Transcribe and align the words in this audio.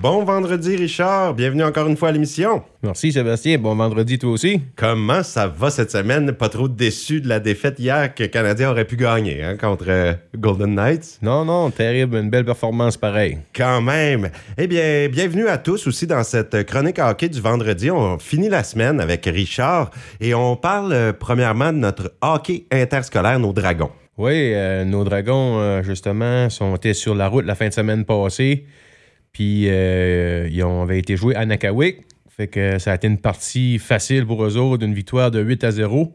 Bon 0.00 0.22
vendredi, 0.22 0.76
Richard. 0.76 1.34
Bienvenue 1.34 1.64
encore 1.64 1.88
une 1.88 1.96
fois 1.96 2.10
à 2.10 2.12
l'émission. 2.12 2.62
Merci, 2.84 3.10
Sébastien. 3.10 3.58
Bon 3.58 3.74
vendredi, 3.74 4.16
toi 4.16 4.30
aussi. 4.30 4.60
Comment 4.76 5.24
ça 5.24 5.48
va 5.48 5.70
cette 5.70 5.90
semaine? 5.90 6.30
Pas 6.34 6.48
trop 6.48 6.68
déçu 6.68 7.20
de 7.20 7.28
la 7.28 7.40
défaite 7.40 7.80
hier 7.80 8.14
que 8.14 8.22
le 8.22 8.28
Canadien 8.28 8.70
aurait 8.70 8.84
pu 8.84 8.94
gagner 8.94 9.42
hein, 9.42 9.56
contre 9.56 9.86
euh, 9.88 10.12
Golden 10.36 10.76
Knights? 10.76 11.18
Non, 11.20 11.44
non, 11.44 11.72
terrible. 11.72 12.16
Une 12.16 12.30
belle 12.30 12.44
performance 12.44 12.96
pareille. 12.96 13.38
Quand 13.52 13.80
même. 13.80 14.30
Eh 14.56 14.68
bien, 14.68 15.08
bienvenue 15.08 15.48
à 15.48 15.58
tous 15.58 15.88
aussi 15.88 16.06
dans 16.06 16.22
cette 16.22 16.64
chronique 16.64 17.00
hockey 17.00 17.28
du 17.28 17.40
vendredi. 17.40 17.90
On 17.90 18.20
finit 18.20 18.48
la 18.48 18.62
semaine 18.62 19.00
avec 19.00 19.24
Richard 19.24 19.90
et 20.20 20.32
on 20.32 20.54
parle 20.54 20.92
euh, 20.92 21.12
premièrement 21.12 21.72
de 21.72 21.78
notre 21.78 22.12
hockey 22.20 22.66
interscolaire, 22.70 23.40
nos 23.40 23.52
Dragons. 23.52 23.90
Oui, 24.16 24.54
euh, 24.54 24.84
nos 24.84 25.02
Dragons, 25.02 25.82
justement, 25.82 26.48
sont 26.50 26.76
été 26.76 26.94
sur 26.94 27.16
la 27.16 27.26
route 27.26 27.44
la 27.44 27.56
fin 27.56 27.66
de 27.66 27.72
semaine 27.72 28.04
passée. 28.04 28.64
Puis, 29.32 29.66
euh, 29.68 30.48
ils 30.50 30.62
ont, 30.64 30.82
avaient 30.82 30.98
été 30.98 31.16
joués 31.16 31.34
à 31.34 31.46
Nakawik. 31.46 31.98
Fait 32.28 32.46
que 32.46 32.78
ça 32.78 32.92
a 32.92 32.94
été 32.94 33.08
une 33.08 33.18
partie 33.18 33.78
facile 33.78 34.24
pour 34.24 34.44
eux 34.44 34.56
autres, 34.56 34.84
une 34.84 34.94
victoire 34.94 35.30
de 35.30 35.40
8 35.40 35.64
à 35.64 35.70
0. 35.72 36.12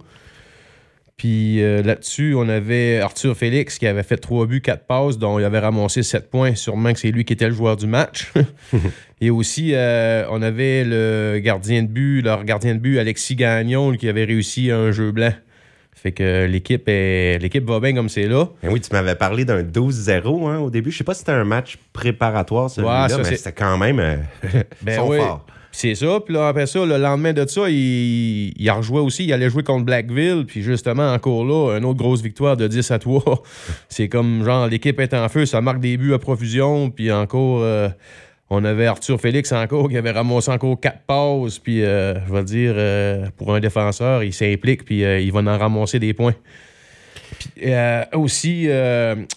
Puis 1.18 1.60
là-dessus, 1.60 2.34
on 2.36 2.50
avait 2.50 3.00
Arthur 3.00 3.38
Félix 3.38 3.78
qui 3.78 3.86
avait 3.88 4.04
fait 4.04 4.18
3 4.18 4.48
buts, 4.48 4.62
4 4.62 4.86
passes, 4.86 5.18
dont 5.18 5.38
il 5.38 5.46
avait 5.46 5.60
ramassé 5.60 6.02
7 6.02 6.30
points. 6.30 6.56
Sûrement 6.56 6.92
que 6.92 7.00
c'est 7.00 7.12
lui 7.12 7.24
qui 7.24 7.34
était 7.34 7.48
le 7.48 7.54
joueur 7.54 7.76
du 7.76 7.88
match. 7.88 8.32
Et 9.22 9.30
aussi, 9.30 9.74
on 9.76 10.42
avait 10.42 10.84
le 10.86 11.40
gardien 11.40 11.84
de 11.84 11.88
but, 11.88 12.22
leur 12.22 12.44
gardien 12.46 12.74
de 12.74 12.80
but, 12.80 13.00
Alexis 13.00 13.36
Gagnon, 13.36 13.94
qui 13.96 14.08
avait 14.10 14.26
réussi 14.26 14.72
un 14.72 14.92
jeu 14.92 15.12
blanc. 15.12 15.34
Fait 15.96 16.12
que 16.12 16.46
l'équipe 16.46 16.84
est 16.88 17.40
l'équipe 17.42 17.66
va 17.66 17.80
bien 17.80 17.94
comme 17.94 18.10
c'est 18.10 18.28
là. 18.28 18.50
Oui, 18.64 18.82
tu 18.82 18.90
m'avais 18.92 19.16
parlé 19.16 19.46
d'un 19.46 19.64
12-0 19.64 20.50
hein, 20.50 20.60
au 20.60 20.70
début. 20.70 20.92
Je 20.92 20.98
sais 20.98 21.04
pas 21.04 21.14
si 21.14 21.20
c'était 21.20 21.32
un 21.32 21.46
match 21.46 21.78
préparatoire 21.94 22.70
celui-là, 22.70 23.08
Ouais, 23.10 23.18
mais 23.18 23.36
c'était 23.36 23.52
quand 23.54 23.78
même 23.78 24.00
euh, 24.00 24.18
Ben 24.82 24.98
son 24.98 25.10
oui. 25.10 25.18
fort. 25.18 25.46
C'est 25.76 25.96
ça. 25.96 26.20
Puis 26.24 26.36
là, 26.36 26.50
après 26.50 26.68
ça, 26.68 26.86
le 26.86 26.98
lendemain 26.98 27.34
de 27.34 27.48
ça, 27.48 27.68
il, 27.68 28.54
il 28.56 28.70
a 28.70 28.76
rejoué 28.76 29.00
aussi. 29.00 29.26
Il 29.26 29.34
allait 29.34 29.50
jouer 29.50 29.64
contre 29.64 29.86
Blackville. 29.86 30.46
Puis 30.46 30.62
justement, 30.62 31.12
encore 31.12 31.44
là, 31.46 31.78
une 31.78 31.86
autre 31.86 31.98
grosse 31.98 32.22
victoire 32.22 32.56
de 32.56 32.68
10 32.68 32.92
à 32.92 33.00
3. 33.00 33.42
c'est 33.90 34.08
comme 34.08 34.44
genre, 34.44 34.68
l'équipe 34.68 35.00
est 35.00 35.14
en 35.16 35.28
feu. 35.30 35.48
Ça 35.48 35.62
marque 35.62 35.80
des 35.80 35.98
buts 35.98 36.14
à 36.14 36.20
profusion. 36.20 36.92
Puis 36.92 37.12
encore, 37.12 37.62
euh, 37.64 37.90
on 38.54 38.64
avait 38.64 38.86
Arthur 38.86 39.20
Félix 39.20 39.52
encore 39.52 39.90
qui 39.90 39.98
avait 39.98 40.12
ramassé 40.12 40.52
encore 40.52 40.80
4 40.80 41.00
passes. 41.08 41.60
Puis 41.60 41.84
euh, 41.84 42.16
je 42.28 42.34
vais 42.34 42.44
dire, 42.44 42.74
euh, 42.76 43.26
pour 43.38 43.54
un 43.54 43.60
défenseur, 43.60 44.24
il 44.24 44.34
s'implique. 44.34 44.86
Puis 44.86 45.04
euh, 45.04 45.20
il 45.20 45.32
va 45.32 45.40
en 45.40 45.58
ramasser 45.58 46.00
des 46.00 46.14
points. 46.14 46.36
Puis, 47.40 47.72
aussi, 48.14 48.70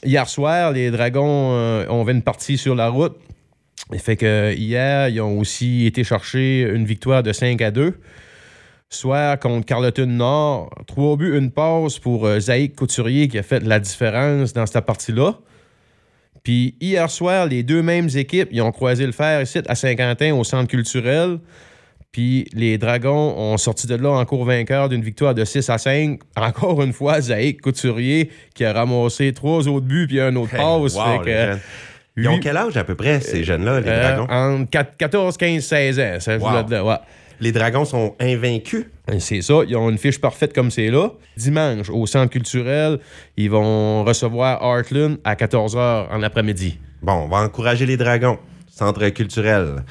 hier 0.04 0.28
soir, 0.28 0.72
les 0.72 0.90
Dragons 0.90 1.86
ont 1.88 2.04
fait 2.04 2.12
une 2.12 2.22
partie 2.22 2.58
sur 2.58 2.74
la 2.74 2.88
route. 2.88 3.16
Fait 3.98 4.16
que 4.16 4.54
hier, 4.54 5.08
ils 5.08 5.20
ont 5.20 5.38
aussi 5.38 5.86
été 5.86 6.04
chercher 6.04 6.62
une 6.62 6.84
victoire 6.84 7.22
de 7.22 7.32
5 7.32 7.60
à 7.62 7.70
2. 7.70 7.94
Soir 8.90 9.38
contre 9.38 9.66
Carleton 9.66 10.06
Nord, 10.06 10.70
trois 10.86 11.16
buts, 11.16 11.36
une 11.36 11.50
passe 11.50 11.98
pour 11.98 12.28
Zaïk 12.38 12.76
Couturier 12.76 13.28
qui 13.28 13.38
a 13.38 13.42
fait 13.42 13.60
la 13.60 13.80
différence 13.80 14.52
dans 14.52 14.66
cette 14.66 14.84
partie-là. 14.84 15.38
Puis 16.46 16.76
hier 16.80 17.10
soir, 17.10 17.46
les 17.46 17.64
deux 17.64 17.82
mêmes 17.82 18.08
équipes, 18.14 18.50
ils 18.52 18.62
ont 18.62 18.70
croisé 18.70 19.04
le 19.04 19.10
fer 19.10 19.42
ici 19.42 19.58
à 19.66 19.74
Saint-Quentin 19.74 20.32
au 20.32 20.44
centre 20.44 20.68
culturel. 20.68 21.38
Puis 22.12 22.46
les 22.52 22.78
Dragons 22.78 23.34
ont 23.36 23.56
sorti 23.56 23.88
de 23.88 23.96
là 23.96 24.10
encore 24.10 24.44
vainqueur 24.44 24.88
d'une 24.88 25.02
victoire 25.02 25.34
de 25.34 25.44
6 25.44 25.68
à 25.70 25.76
5. 25.78 26.20
Encore 26.36 26.80
une 26.84 26.92
fois, 26.92 27.20
Zaïk 27.20 27.60
Couturier 27.60 28.30
qui 28.54 28.64
a 28.64 28.72
ramassé 28.72 29.32
trois 29.32 29.66
autres 29.66 29.86
buts 29.86 30.06
puis 30.06 30.20
un 30.20 30.36
autre 30.36 30.54
Hey, 30.54 30.60
passe. 30.60 30.94
wow, 30.94 31.18
que. 31.24 31.56
Ils 32.16 32.28
ont 32.28 32.38
quel 32.38 32.56
âge 32.56 32.76
à 32.76 32.84
peu 32.84 32.94
près, 32.94 33.20
ces 33.20 33.42
jeunes-là, 33.42 33.80
les 33.80 33.88
euh, 33.88 34.16
Dragons? 34.16 34.32
entre 34.32 34.70
4 34.70 34.96
14, 34.98 35.36
15, 35.36 35.64
16 35.64 35.98
ans. 35.98 36.16
Ça 36.20 36.38
Wow. 36.38 36.88
ouais. 36.88 36.96
Les 37.40 37.52
Dragons 37.52 37.84
sont 37.84 38.14
invaincus. 38.18 38.86
Et 39.12 39.20
C'est 39.20 39.42
ça, 39.42 39.60
ils 39.68 39.76
ont 39.76 39.90
une 39.90 39.98
fiche 39.98 40.20
parfaite 40.20 40.54
comme 40.54 40.70
c'est 40.70 40.90
là. 40.90 41.10
Dimanche, 41.36 41.90
au 41.90 42.06
centre 42.06 42.30
culturel, 42.30 42.98
ils 43.36 43.50
vont 43.50 44.04
recevoir 44.04 44.62
Heartland 44.62 45.18
à 45.24 45.34
14h 45.34 46.08
en 46.10 46.22
après-midi. 46.22 46.78
Bon, 47.02 47.12
on 47.12 47.28
va 47.28 47.38
encourager 47.38 47.86
les 47.86 47.96
Dragons, 47.96 48.38
centre 48.68 49.06
culturel. 49.10 49.84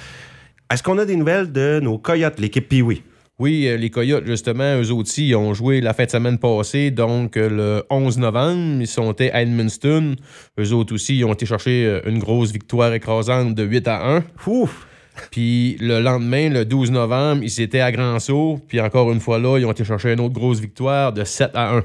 Est-ce 0.71 0.81
qu'on 0.81 0.97
a 0.97 1.05
des 1.05 1.15
nouvelles 1.15 1.51
de 1.51 1.79
nos 1.81 1.99
Coyotes, 1.99 2.39
l'équipe 2.39 2.67
Pee-Wee? 2.67 3.03
Oui, 3.37 3.67
euh, 3.67 3.75
les 3.75 3.89
Coyotes, 3.89 4.25
justement, 4.25 4.81
eux 4.81 4.93
aussi, 4.93 5.27
ils 5.27 5.35
ont 5.35 5.53
joué 5.53 5.81
la 5.81 5.93
fin 5.93 6.05
de 6.05 6.09
semaine 6.09 6.37
passée, 6.37 6.89
donc 6.89 7.35
euh, 7.35 7.49
le 7.49 7.83
11 7.89 8.17
novembre. 8.17 8.81
Ils 8.81 8.87
sont 8.87 9.13
à 9.19 9.41
Edmundston. 9.41 10.15
Eux 10.57 10.71
autres 10.71 10.93
aussi, 10.93 11.17
ils 11.17 11.25
ont 11.25 11.33
été 11.33 11.45
chercher 11.45 11.85
euh, 11.85 12.01
une 12.05 12.19
grosse 12.19 12.51
victoire 12.53 12.93
écrasante 12.93 13.53
de 13.53 13.63
8 13.63 13.87
à 13.89 14.15
1. 14.17 14.23
Ouf! 14.47 14.87
Puis 15.31 15.77
le 15.79 15.99
lendemain, 15.99 16.49
le 16.49 16.65
12 16.65 16.91
novembre, 16.91 17.43
ils 17.43 17.61
étaient 17.61 17.81
à 17.81 17.91
Grand-Sault. 17.91 18.61
Puis 18.67 18.79
encore 18.81 19.11
une 19.11 19.19
fois 19.19 19.39
là, 19.39 19.57
ils 19.57 19.65
ont 19.65 19.71
été 19.71 19.83
chercher 19.83 20.13
une 20.13 20.19
autre 20.19 20.33
grosse 20.33 20.59
victoire 20.59 21.13
de 21.13 21.23
7 21.23 21.51
à 21.53 21.75
1. 21.75 21.83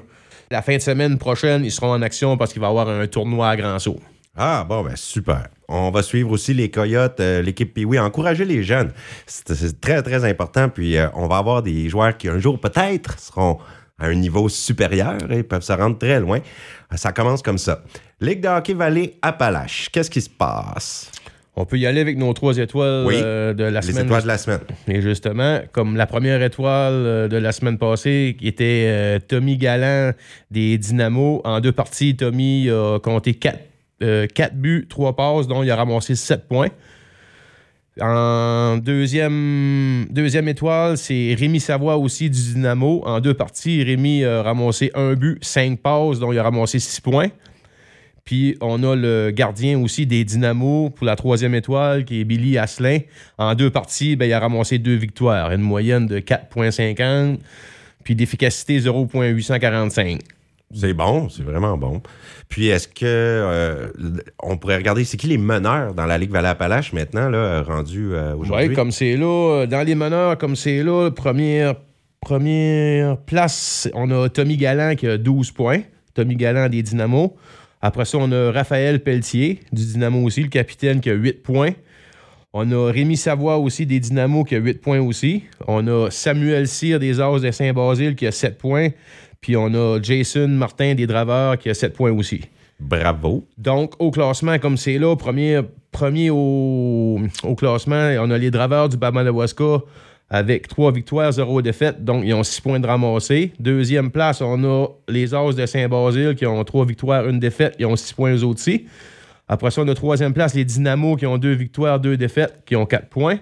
La 0.51 0.63
fin 0.63 0.77
de 0.77 0.83
semaine 0.83 1.19
prochaine, 1.19 1.65
ils 1.65 1.71
seront 1.71 1.93
en 1.93 2.03
action 2.03 2.37
parce 2.37 2.53
qu'il 2.53 2.61
va 2.61 2.69
y 2.69 2.71
avoir 2.71 2.89
un 2.89 3.07
tournoi 3.07 3.51
à 3.51 3.57
Grand-Sault. 3.57 4.01
Ah, 4.37 4.65
bon, 4.69 4.83
ben 4.83 4.97
super. 4.97 5.49
On 5.69 5.91
va 5.91 6.03
suivre 6.03 6.31
aussi 6.31 6.55
les 6.55 6.71
Coyotes, 6.71 7.21
euh, 7.21 7.43
l'équipe 7.43 7.75
Pee-Wee, 7.75 7.99
encourager 7.99 8.45
les 8.45 8.63
jeunes. 8.63 8.93
C'est 9.27 9.55
c'est 9.55 9.81
très, 9.81 10.03
très 10.03 10.25
important. 10.25 10.69
Puis 10.69 10.97
euh, 10.97 11.09
on 11.15 11.27
va 11.27 11.39
avoir 11.39 11.63
des 11.63 11.89
joueurs 11.89 12.17
qui, 12.17 12.29
un 12.29 12.39
jour, 12.39 12.59
peut-être, 12.59 13.19
seront 13.19 13.59
à 13.99 14.07
un 14.07 14.15
niveau 14.15 14.49
supérieur 14.49 15.31
et 15.31 15.43
peuvent 15.43 15.63
se 15.63 15.73
rendre 15.73 15.99
très 15.99 16.21
loin. 16.21 16.39
Ça 16.95 17.13
commence 17.13 17.43
comme 17.43 17.59
ça. 17.59 17.83
Ligue 18.21 18.41
de 18.41 18.49
hockey 18.49 18.75
Vallée 18.75 19.19
Appalaches. 19.23 19.91
Qu'est-ce 19.93 20.11
qui 20.11 20.21
se 20.21 20.31
passe? 20.31 21.11
On 21.57 21.65
peut 21.65 21.79
y 21.79 21.87
aller 21.87 22.01
avec 22.01 22.17
nos 22.17 22.33
trois 22.33 22.57
étoiles 22.59 23.05
Oui, 23.07 23.17
euh, 23.19 23.53
de 23.53 23.65
la 23.65 23.81
Les 23.81 23.87
semaine. 23.89 24.07
étoiles 24.07 24.23
de 24.23 24.29
la 24.29 24.39
semaine. 24.39 24.61
Et 24.89 25.03
justement, 25.03 25.59
comme 25.73 25.97
la 25.97 26.07
première 26.07 26.43
étoile 26.43 26.93
euh, 26.93 27.29
de 27.29 27.37
la 27.37 27.53
semaine 27.53 27.77
passée, 27.77 28.37
qui 28.39 28.47
était 28.47 28.85
euh, 28.87 29.19
Tommy 29.19 29.57
Galland 29.57 30.13
des 30.51 30.79
Dynamos. 30.79 31.41
En 31.45 31.61
deux 31.61 31.73
parties, 31.73 32.17
Tommy 32.17 32.71
a 32.71 32.99
compté 33.01 33.35
4, 33.35 33.59
buts, 34.55 34.87
3 34.89 35.17
passes, 35.17 35.49
dont 35.49 35.63
il 35.63 35.71
a 35.71 35.77
ramassé 35.77 36.15
7 36.15 36.47
points. 36.49 36.69
En 38.01 38.79
deuxième, 38.79 40.07
deuxième 40.11 40.49
étoile, 40.49 40.97
c'est 40.97 41.35
Rémi 41.39 41.61
Savoie 41.61 41.99
aussi 41.99 42.31
du 42.31 42.55
Dynamo. 42.55 43.03
En 43.05 43.21
deux 43.21 43.35
parties, 43.35 43.83
Rémi 43.83 44.25
a 44.25 44.43
ramassé 44.43 44.91
un 44.95 45.15
but, 45.15 45.39
5 45.45 45.79
passes, 45.81 46.21
dont 46.21 46.33
il 46.33 46.39
a 46.39 46.45
ramassé 46.45 46.79
6 46.79 47.01
points. 47.01 47.29
Puis 48.31 48.57
on 48.61 48.85
a 48.85 48.95
le 48.95 49.33
gardien 49.33 49.77
aussi 49.81 50.07
des 50.07 50.23
Dynamos 50.23 50.91
pour 50.91 51.05
la 51.05 51.17
troisième 51.17 51.53
étoile, 51.57 52.05
qui 52.05 52.21
est 52.21 52.25
Billy 52.25 52.59
Asselin. 52.59 53.01
En 53.39 53.57
deux 53.57 53.71
parties, 53.71 54.15
ben, 54.15 54.27
il 54.27 54.33
a 54.33 54.39
ramassé 54.39 54.79
deux 54.79 54.95
victoires, 54.95 55.51
une 55.51 55.63
moyenne 55.63 56.07
de 56.07 56.21
4,50, 56.21 57.39
puis 58.05 58.15
d'efficacité 58.15 58.79
0,845. 58.79 60.21
C'est 60.73 60.93
bon, 60.93 61.29
c'est 61.29 61.43
vraiment 61.43 61.77
bon. 61.77 62.03
Puis 62.49 62.69
est-ce 62.69 62.87
que 62.87 63.01
euh, 63.05 63.89
on 64.41 64.57
pourrait 64.59 64.77
regarder 64.77 65.03
c'est 65.03 65.17
qui 65.17 65.27
les 65.27 65.37
meneurs 65.37 65.93
dans 65.95 66.07
la 66.07 66.17
Ligue 66.17 66.31
Vallée-Appalaches 66.31 66.93
maintenant, 66.93 67.29
là, 67.31 67.63
rendus 67.63 68.11
euh, 68.13 68.37
aujourd'hui? 68.37 68.69
Oui, 68.69 68.75
comme 68.77 68.93
c'est 68.93 69.17
là, 69.17 69.67
dans 69.67 69.85
les 69.85 69.97
meneurs, 69.97 70.39
comme 70.39 70.55
c'est 70.55 70.85
là, 70.85 71.11
première, 71.11 71.75
première 72.21 73.17
place, 73.17 73.89
on 73.93 74.09
a 74.13 74.29
Tommy 74.29 74.57
Galland 74.57 74.95
qui 74.95 75.09
a 75.09 75.19
12 75.19 75.51
points. 75.51 75.81
Tommy 76.15 76.37
Galland 76.37 76.69
des 76.69 76.85
Dynamos. 76.85 77.37
Après 77.81 78.05
ça, 78.05 78.19
on 78.19 78.31
a 78.33 78.53
Raphaël 78.53 79.03
Pelletier 79.03 79.61
du 79.73 79.85
Dynamo 79.85 80.23
aussi, 80.23 80.43
le 80.43 80.49
capitaine 80.49 81.01
qui 81.01 81.11
a 81.11 81.15
8 81.15 81.43
points. 81.43 81.71
On 82.53 82.71
a 82.73 82.91
Rémi 82.91 83.17
Savoie 83.17 83.59
aussi 83.59 83.87
des 83.87 84.01
Dynamos 84.01 84.45
qui 84.45 84.57
a 84.57 84.59
8 84.59 84.81
points 84.83 85.01
aussi. 85.01 85.45
On 85.69 85.87
a 85.87 86.11
Samuel 86.11 86.67
Cyr 86.67 86.99
des 86.99 87.21
As 87.21 87.41
de 87.41 87.51
Saint-Basile 87.51 88.17
qui 88.17 88.27
a 88.27 88.33
7 88.33 88.59
points. 88.59 88.89
Puis 89.41 89.57
on 89.57 89.73
a 89.73 90.01
Jason 90.03 90.49
Martin 90.49 90.95
des 90.95 91.07
Draveurs 91.07 91.57
qui 91.59 91.71
a 91.71 91.75
7 91.75 91.95
points 91.95 92.13
aussi. 92.13 92.43
Bravo. 92.81 93.47
Donc, 93.57 93.95
au 93.99 94.11
classement, 94.11 94.59
comme 94.59 94.77
c'est 94.77 94.99
là, 94.99 95.15
premier, 95.15 95.61
premier 95.93 96.31
au, 96.31 97.21
au 97.45 97.55
classement, 97.55 98.15
on 98.21 98.31
a 98.31 98.39
les 98.39 98.51
Draveurs 98.51 98.89
du 98.89 98.97
Bas-Madawaska 98.97 99.83
avec 100.31 100.69
trois 100.69 100.93
victoires, 100.93 101.33
zéro 101.33 101.61
défaite. 101.61 102.05
Donc, 102.05 102.23
ils 102.25 102.33
ont 102.35 102.45
six 102.45 102.61
points 102.61 102.79
de 102.79 102.87
ramassés. 102.87 103.53
Deuxième 103.59 104.13
place, 104.13 104.41
on 104.41 104.63
a 104.63 104.87
les 105.09 105.35
As 105.35 105.55
de 105.57 105.67
Saint-Basile 105.67 106.37
qui 106.37 106.47
ont 106.47 106.63
trois 106.63 106.87
victoires, 106.87 107.29
une 107.29 107.41
défaite. 107.41 107.75
Ils 107.81 107.87
ont 107.87 107.97
six 107.97 108.15
points 108.15 108.33
eux 108.33 108.45
aussi. 108.45 108.87
Après 109.49 109.73
ça, 109.73 109.83
on 109.83 109.89
a 109.89 109.95
troisième 109.95 110.33
place, 110.33 110.55
les 110.55 110.65
Dynamos 110.65 111.17
qui 111.17 111.27
ont 111.27 111.37
deux 111.37 111.55
victoires, 111.55 111.99
deux 111.99 112.17
défaites, 112.17 112.63
qui 112.65 112.77
ont 112.77 112.87
quatre 112.87 113.09
points. 113.09 113.39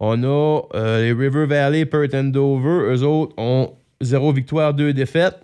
On 0.00 0.24
a 0.24 0.62
euh, 0.74 1.02
les 1.02 1.12
River 1.12 1.46
Valley, 1.46 1.86
Perth 1.86 2.12
and 2.12 2.24
Dover. 2.24 2.92
Eux 2.92 3.02
autres 3.04 3.32
ont 3.38 3.72
zéro 4.00 4.32
victoire, 4.32 4.74
deux 4.74 4.92
défaites. 4.92 5.38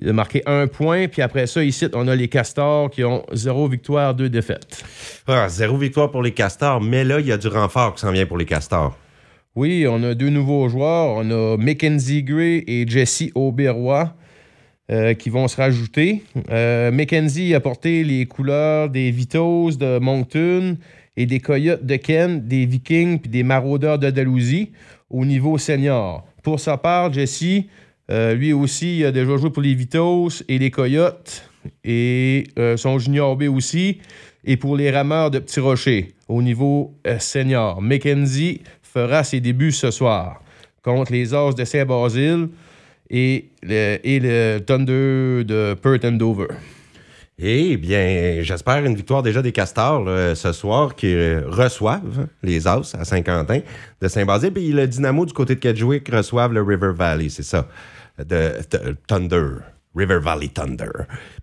Il 0.00 0.08
a 0.08 0.12
marqué 0.12 0.42
un 0.46 0.66
point. 0.66 1.06
Puis 1.06 1.22
après 1.22 1.46
ça, 1.46 1.62
ici, 1.62 1.86
on 1.94 2.08
a 2.08 2.16
les 2.16 2.28
Castors 2.28 2.90
qui 2.90 3.04
ont 3.04 3.24
zéro 3.32 3.68
victoire, 3.68 4.14
deux 4.14 4.28
défaites. 4.28 4.84
Ah, 5.28 5.48
zéro 5.48 5.76
victoire 5.76 6.10
pour 6.10 6.22
les 6.22 6.32
Castors, 6.32 6.80
mais 6.80 7.04
là, 7.04 7.20
il 7.20 7.26
y 7.26 7.32
a 7.32 7.38
du 7.38 7.46
renfort 7.46 7.94
qui 7.94 8.00
s'en 8.00 8.10
vient 8.10 8.26
pour 8.26 8.38
les 8.38 8.44
Castors. 8.44 8.96
Oui, 9.58 9.88
on 9.88 10.04
a 10.04 10.14
deux 10.14 10.28
nouveaux 10.28 10.68
joueurs. 10.68 11.16
On 11.16 11.28
a 11.32 11.56
Mackenzie 11.56 12.22
Gray 12.22 12.62
et 12.68 12.86
Jesse 12.86 13.24
Auberoy 13.34 14.14
euh, 14.88 15.14
qui 15.14 15.30
vont 15.30 15.48
se 15.48 15.56
rajouter. 15.56 16.22
Euh, 16.48 16.92
Mackenzie 16.92 17.56
a 17.56 17.58
porté 17.58 18.04
les 18.04 18.26
couleurs 18.26 18.88
des 18.88 19.10
Vitos 19.10 19.72
de 19.72 19.98
Moncton 19.98 20.78
et 21.16 21.26
des 21.26 21.40
Coyotes 21.40 21.84
de 21.84 21.96
Ken, 21.96 22.46
des 22.46 22.66
Vikings 22.66 23.18
puis 23.18 23.32
des 23.32 23.42
Maraudeurs 23.42 23.98
de 23.98 24.10
Dalhousie 24.10 24.70
au 25.10 25.24
niveau 25.24 25.58
senior. 25.58 26.24
Pour 26.44 26.60
sa 26.60 26.76
part, 26.76 27.12
Jesse, 27.12 27.64
euh, 28.12 28.34
lui 28.34 28.52
aussi, 28.52 29.00
il 29.00 29.06
a 29.06 29.10
déjà 29.10 29.36
joué 29.38 29.50
pour 29.50 29.64
les 29.64 29.74
Vitos 29.74 30.44
et 30.46 30.60
les 30.60 30.70
Coyotes 30.70 31.50
et 31.82 32.44
euh, 32.60 32.76
son 32.76 33.00
junior 33.00 33.36
B 33.36 33.48
aussi, 33.52 33.98
et 34.44 34.56
pour 34.56 34.76
les 34.76 34.92
rameurs 34.92 35.32
de 35.32 35.40
Petit 35.40 35.58
Rocher 35.58 36.14
au 36.28 36.42
niveau 36.42 36.94
senior. 37.18 37.82
Mackenzie 37.82 38.60
fera 38.92 39.24
ses 39.24 39.40
débuts 39.40 39.72
ce 39.72 39.90
soir 39.90 40.40
contre 40.82 41.12
les 41.12 41.34
As 41.34 41.54
de 41.54 41.64
Saint-Basile 41.64 42.48
et 43.10 43.48
le, 43.62 43.98
et 44.02 44.20
le 44.20 44.58
Thunder 44.60 45.44
de 45.44 45.74
Perth 45.74 46.04
and 46.04 46.12
Dover. 46.12 46.48
Eh 47.40 47.76
bien, 47.76 48.40
j'espère 48.42 48.84
une 48.84 48.96
victoire 48.96 49.22
déjà 49.22 49.42
des 49.42 49.52
Castors 49.52 50.02
là, 50.02 50.34
ce 50.34 50.52
soir 50.52 50.96
qui 50.96 51.14
euh, 51.14 51.42
reçoivent 51.46 52.26
les 52.42 52.66
As 52.66 52.96
à 52.96 53.04
Saint-Quentin 53.04 53.60
de 54.02 54.08
Saint-Basile. 54.08 54.52
Puis 54.52 54.72
le 54.72 54.88
Dynamo 54.88 55.24
du 55.24 55.32
côté 55.32 55.54
de 55.54 55.60
Kedgewick 55.60 56.12
reçoivent 56.12 56.52
le 56.52 56.62
River 56.62 56.92
Valley, 56.94 57.28
c'est 57.28 57.44
ça, 57.44 57.68
de 58.18 58.54
Thunder. 59.06 59.60
River 59.96 60.18
Valley 60.22 60.48
Thunder. 60.48 60.90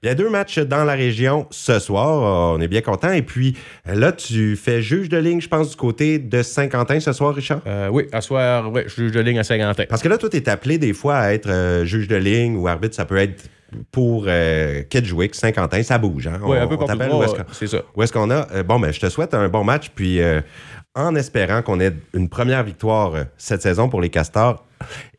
Il 0.02 0.08
y 0.08 0.10
a 0.10 0.16
deux 0.16 0.30
matchs 0.30 0.60
dans 0.60 0.84
la 0.84 0.94
région 0.94 1.48
ce 1.52 1.80
soir. 1.80 2.54
On 2.56 2.62
est 2.62 2.68
bien 2.68 2.82
content. 2.82 3.12
Et 3.12 3.22
puis 3.22 3.58
là, 3.86 4.12
tu 4.12 4.56
fais 4.56 4.82
juge 4.82 5.10
de 5.10 5.18
ligne, 5.18 5.42
je 5.42 5.48
pense, 5.50 5.72
du 5.72 5.76
côté 5.76 6.20
de 6.20 6.42
Saint-Quentin 6.42 7.00
ce 7.00 7.12
soir, 7.12 7.34
Richard? 7.36 7.62
Euh, 7.68 7.90
oui, 7.92 8.06
à 8.12 8.22
soir, 8.22 8.72
oui, 8.72 8.82
juge 8.88 9.12
de 9.12 9.20
ligne 9.20 9.40
à 9.40 9.44
Saint-Quentin. 9.44 9.84
Parce 9.90 10.02
que 10.02 10.08
là, 10.08 10.18
toi, 10.18 10.30
tu 10.30 10.38
es 10.38 10.48
appelé 10.50 10.78
des 10.78 10.94
fois 10.94 11.18
à 11.18 11.34
être 11.34 11.50
euh, 11.50 11.86
juge 11.86 12.08
de 12.08 12.16
ligne 12.16 12.56
ou 12.56 12.68
arbitre. 12.68 12.96
Ça 12.96 13.06
peut 13.06 13.18
être 13.18 13.44
pour 13.92 14.26
euh, 14.28 14.84
Kedgewick, 14.90 15.36
Saint-Quentin. 15.36 15.84
Ça 15.84 15.98
bouge. 15.98 16.28
Hein? 16.28 16.40
Oui, 16.44 16.58
un 16.58 16.68
peu 16.68 16.76
On 16.76 16.78
partout. 16.78 16.98
t'appelle 16.98 17.14
où 17.14 17.24
est-ce 17.24 17.34
qu'on- 17.34 17.44
c'est 17.52 17.68
ça. 17.68 17.82
où 17.96 18.04
est-ce 18.04 18.14
qu'on 18.14 18.30
a? 18.30 18.48
Euh, 18.54 18.64
bon, 18.64 18.80
ben, 18.80 18.94
je 18.94 19.00
te 19.02 19.10
souhaite 19.10 19.34
un 19.34 19.50
bon 19.50 19.64
match, 19.66 19.92
puis 19.94 20.22
euh, 20.22 20.40
en 20.94 21.14
espérant 21.16 21.62
qu'on 21.62 21.80
ait 21.82 21.92
une 22.14 22.30
première 22.30 22.64
victoire 22.64 23.16
euh, 23.16 23.24
cette 23.38 23.62
saison 23.64 23.90
pour 23.90 24.00
les 24.02 24.10
Castors. 24.10 24.64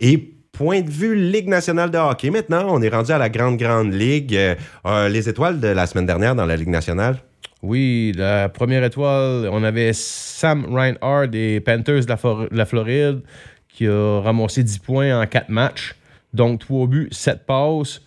Et 0.00 0.35
point 0.56 0.80
de 0.80 0.90
vue 0.90 1.14
Ligue 1.14 1.48
nationale 1.48 1.90
de 1.90 1.98
hockey, 1.98 2.30
maintenant, 2.30 2.66
on 2.70 2.80
est 2.80 2.88
rendu 2.88 3.12
à 3.12 3.18
la 3.18 3.28
grande, 3.28 3.58
grande 3.58 3.92
ligue. 3.92 4.34
Euh, 4.34 4.54
euh, 4.86 5.08
les 5.08 5.28
étoiles 5.28 5.60
de 5.60 5.68
la 5.68 5.86
semaine 5.86 6.06
dernière 6.06 6.34
dans 6.34 6.46
la 6.46 6.56
Ligue 6.56 6.68
nationale? 6.68 7.18
Oui, 7.62 8.12
la 8.16 8.48
première 8.48 8.82
étoile, 8.82 9.48
on 9.52 9.62
avait 9.62 9.92
Sam 9.92 10.64
Reinhardt 10.74 11.28
des 11.28 11.60
Panthers 11.60 12.06
de 12.06 12.56
la, 12.56 12.64
Floride 12.64 13.20
qui 13.68 13.86
a 13.86 14.20
ramassé 14.20 14.62
10 14.62 14.78
points 14.78 15.20
en 15.20 15.26
4 15.26 15.50
matchs. 15.50 15.94
Donc 16.32 16.60
3 16.60 16.86
buts, 16.86 17.08
7 17.10 17.44
passes. 17.44 18.00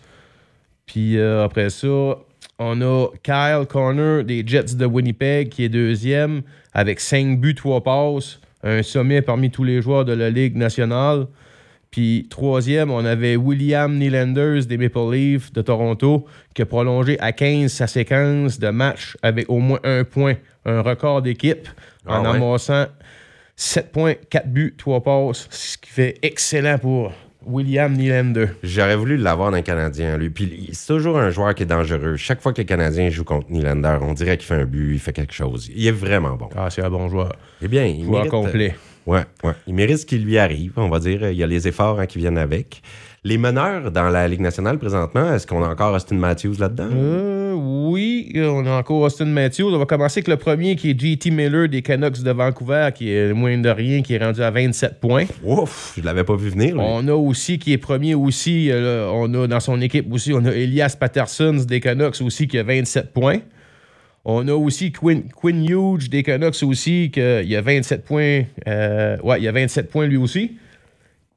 Puis 0.86 1.18
euh, 1.18 1.44
après 1.44 1.70
ça, 1.70 2.16
on 2.58 2.82
a 2.82 3.08
Kyle 3.22 3.66
Corner 3.68 4.24
des 4.24 4.42
Jets 4.44 4.74
de 4.74 4.86
Winnipeg 4.86 5.50
qui 5.50 5.64
est 5.64 5.68
deuxième 5.68 6.42
avec 6.72 6.98
5 6.98 7.40
buts, 7.40 7.54
3 7.54 7.82
passes. 7.82 8.40
Un 8.64 8.82
sommet 8.82 9.22
parmi 9.22 9.50
tous 9.50 9.64
les 9.64 9.80
joueurs 9.80 10.04
de 10.04 10.12
la 10.12 10.30
Ligue 10.30 10.56
nationale. 10.56 11.26
Puis 11.90 12.28
troisième, 12.30 12.90
on 12.90 13.04
avait 13.04 13.34
William 13.36 13.96
Nylanders 13.98 14.66
des 14.66 14.76
Maple 14.78 15.10
Leafs 15.12 15.52
de 15.52 15.60
Toronto 15.60 16.24
qui 16.54 16.62
a 16.62 16.66
prolongé 16.66 17.18
à 17.18 17.32
15 17.32 17.72
sa 17.72 17.86
séquence 17.86 18.60
de 18.60 18.68
matchs 18.68 19.16
avec 19.22 19.50
au 19.50 19.58
moins 19.58 19.80
un 19.82 20.04
point, 20.04 20.34
un 20.64 20.82
record 20.82 21.22
d'équipe 21.22 21.68
Ah 22.06 22.20
en 22.20 22.22
ouais? 22.22 22.36
amassant 22.36 22.86
7 23.56 23.92
points, 23.92 24.14
4 24.30 24.48
buts, 24.48 24.74
3 24.78 25.02
passes, 25.02 25.48
ce 25.50 25.76
qui 25.78 25.90
fait 25.90 26.18
excellent 26.22 26.78
pour 26.78 27.12
William 27.44 27.92
Nylander. 27.92 28.46
J'aurais 28.62 28.96
voulu 28.96 29.16
l'avoir 29.16 29.50
d'un 29.50 29.62
Canadien, 29.62 30.16
lui. 30.16 30.30
Puis 30.30 30.70
c'est 30.72 30.86
toujours 30.86 31.18
un 31.18 31.30
joueur 31.30 31.54
qui 31.54 31.64
est 31.64 31.66
dangereux. 31.66 32.16
Chaque 32.16 32.40
fois 32.40 32.52
que 32.52 32.60
le 32.60 32.66
Canadien 32.66 33.10
joue 33.10 33.24
contre 33.24 33.50
Nylander, 33.50 33.98
on 34.02 34.12
dirait 34.14 34.36
qu'il 34.36 34.46
fait 34.46 34.54
un 34.54 34.64
but, 34.64 34.92
il 34.94 34.98
fait 34.98 35.12
quelque 35.12 35.34
chose. 35.34 35.70
Il 35.74 35.86
est 35.86 35.90
vraiment 35.90 36.36
bon. 36.36 36.48
Ah, 36.56 36.70
c'est 36.70 36.82
un 36.82 36.90
bon 36.90 37.08
joueur. 37.08 37.32
Eh 37.60 37.68
bien, 37.68 37.84
il 37.84 38.04
Joueur 38.04 38.18
mérite, 38.24 38.30
complet. 38.30 38.76
Ouais, 39.06 39.24
ouais. 39.44 39.52
Il 39.66 39.74
mérite 39.74 39.98
ce 39.98 40.06
qui 40.06 40.18
lui 40.18 40.38
arrive, 40.38 40.72
on 40.76 40.88
va 40.88 40.98
dire. 40.98 41.30
Il 41.30 41.36
y 41.36 41.42
a 41.42 41.46
les 41.46 41.66
efforts 41.66 42.00
hein, 42.00 42.06
qui 42.06 42.18
viennent 42.18 42.38
avec. 42.38 42.82
Les 43.22 43.36
meneurs 43.36 43.90
dans 43.90 44.08
la 44.08 44.26
Ligue 44.26 44.40
nationale 44.40 44.78
présentement, 44.78 45.34
est-ce 45.34 45.46
qu'on 45.46 45.62
a 45.62 45.68
encore 45.68 45.94
Austin 45.94 46.16
Matthews 46.16 46.54
là-dedans? 46.58 46.88
Euh, 46.90 47.52
oui, 47.54 48.32
on 48.36 48.64
a 48.64 48.78
encore 48.78 49.02
Austin 49.02 49.26
Matthews. 49.26 49.74
On 49.74 49.78
va 49.78 49.84
commencer 49.84 50.20
avec 50.20 50.28
le 50.28 50.36
premier 50.36 50.74
qui 50.74 50.90
est 50.90 50.98
JT 50.98 51.30
Miller 51.30 51.68
des 51.68 51.82
Canucks 51.82 52.22
de 52.22 52.30
Vancouver, 52.30 52.88
qui 52.94 53.12
est 53.12 53.34
moins 53.34 53.58
de 53.58 53.68
rien, 53.68 54.00
qui 54.00 54.14
est 54.14 54.24
rendu 54.24 54.42
à 54.42 54.50
27 54.50 55.00
points. 55.00 55.26
Ouf, 55.44 55.92
je 55.98 56.02
l'avais 56.02 56.24
pas 56.24 56.34
vu 56.34 56.48
venir. 56.48 56.74
lui. 56.76 56.82
On 56.82 57.06
a 57.08 57.12
aussi, 57.12 57.58
qui 57.58 57.74
est 57.74 57.78
premier 57.78 58.14
aussi, 58.14 58.70
euh, 58.70 59.10
on 59.12 59.32
a 59.34 59.46
dans 59.46 59.60
son 59.60 59.80
équipe 59.82 60.10
aussi, 60.10 60.32
on 60.32 60.44
a 60.46 60.52
Elias 60.52 60.96
Patterson 60.98 61.62
des 61.68 61.80
Canucks 61.80 62.22
aussi 62.22 62.48
qui 62.48 62.58
a 62.58 62.62
27 62.62 63.12
points. 63.12 63.40
On 64.24 64.46
a 64.48 64.52
aussi 64.54 64.92
Quinn, 64.92 65.24
Quinn 65.34 65.64
Hughes 65.64 66.08
des 66.10 66.22
Canucks 66.22 66.62
aussi, 66.62 67.10
qui 67.12 67.20
a- 67.20 67.42
il 67.42 67.56
a 67.56 67.62
27 67.62 68.04
points. 68.04 68.42
euh, 68.66 69.16
ouais, 69.22 69.40
il 69.40 69.48
a 69.48 69.52
27 69.52 69.90
points 69.90 70.06
lui 70.06 70.16
aussi. 70.18 70.52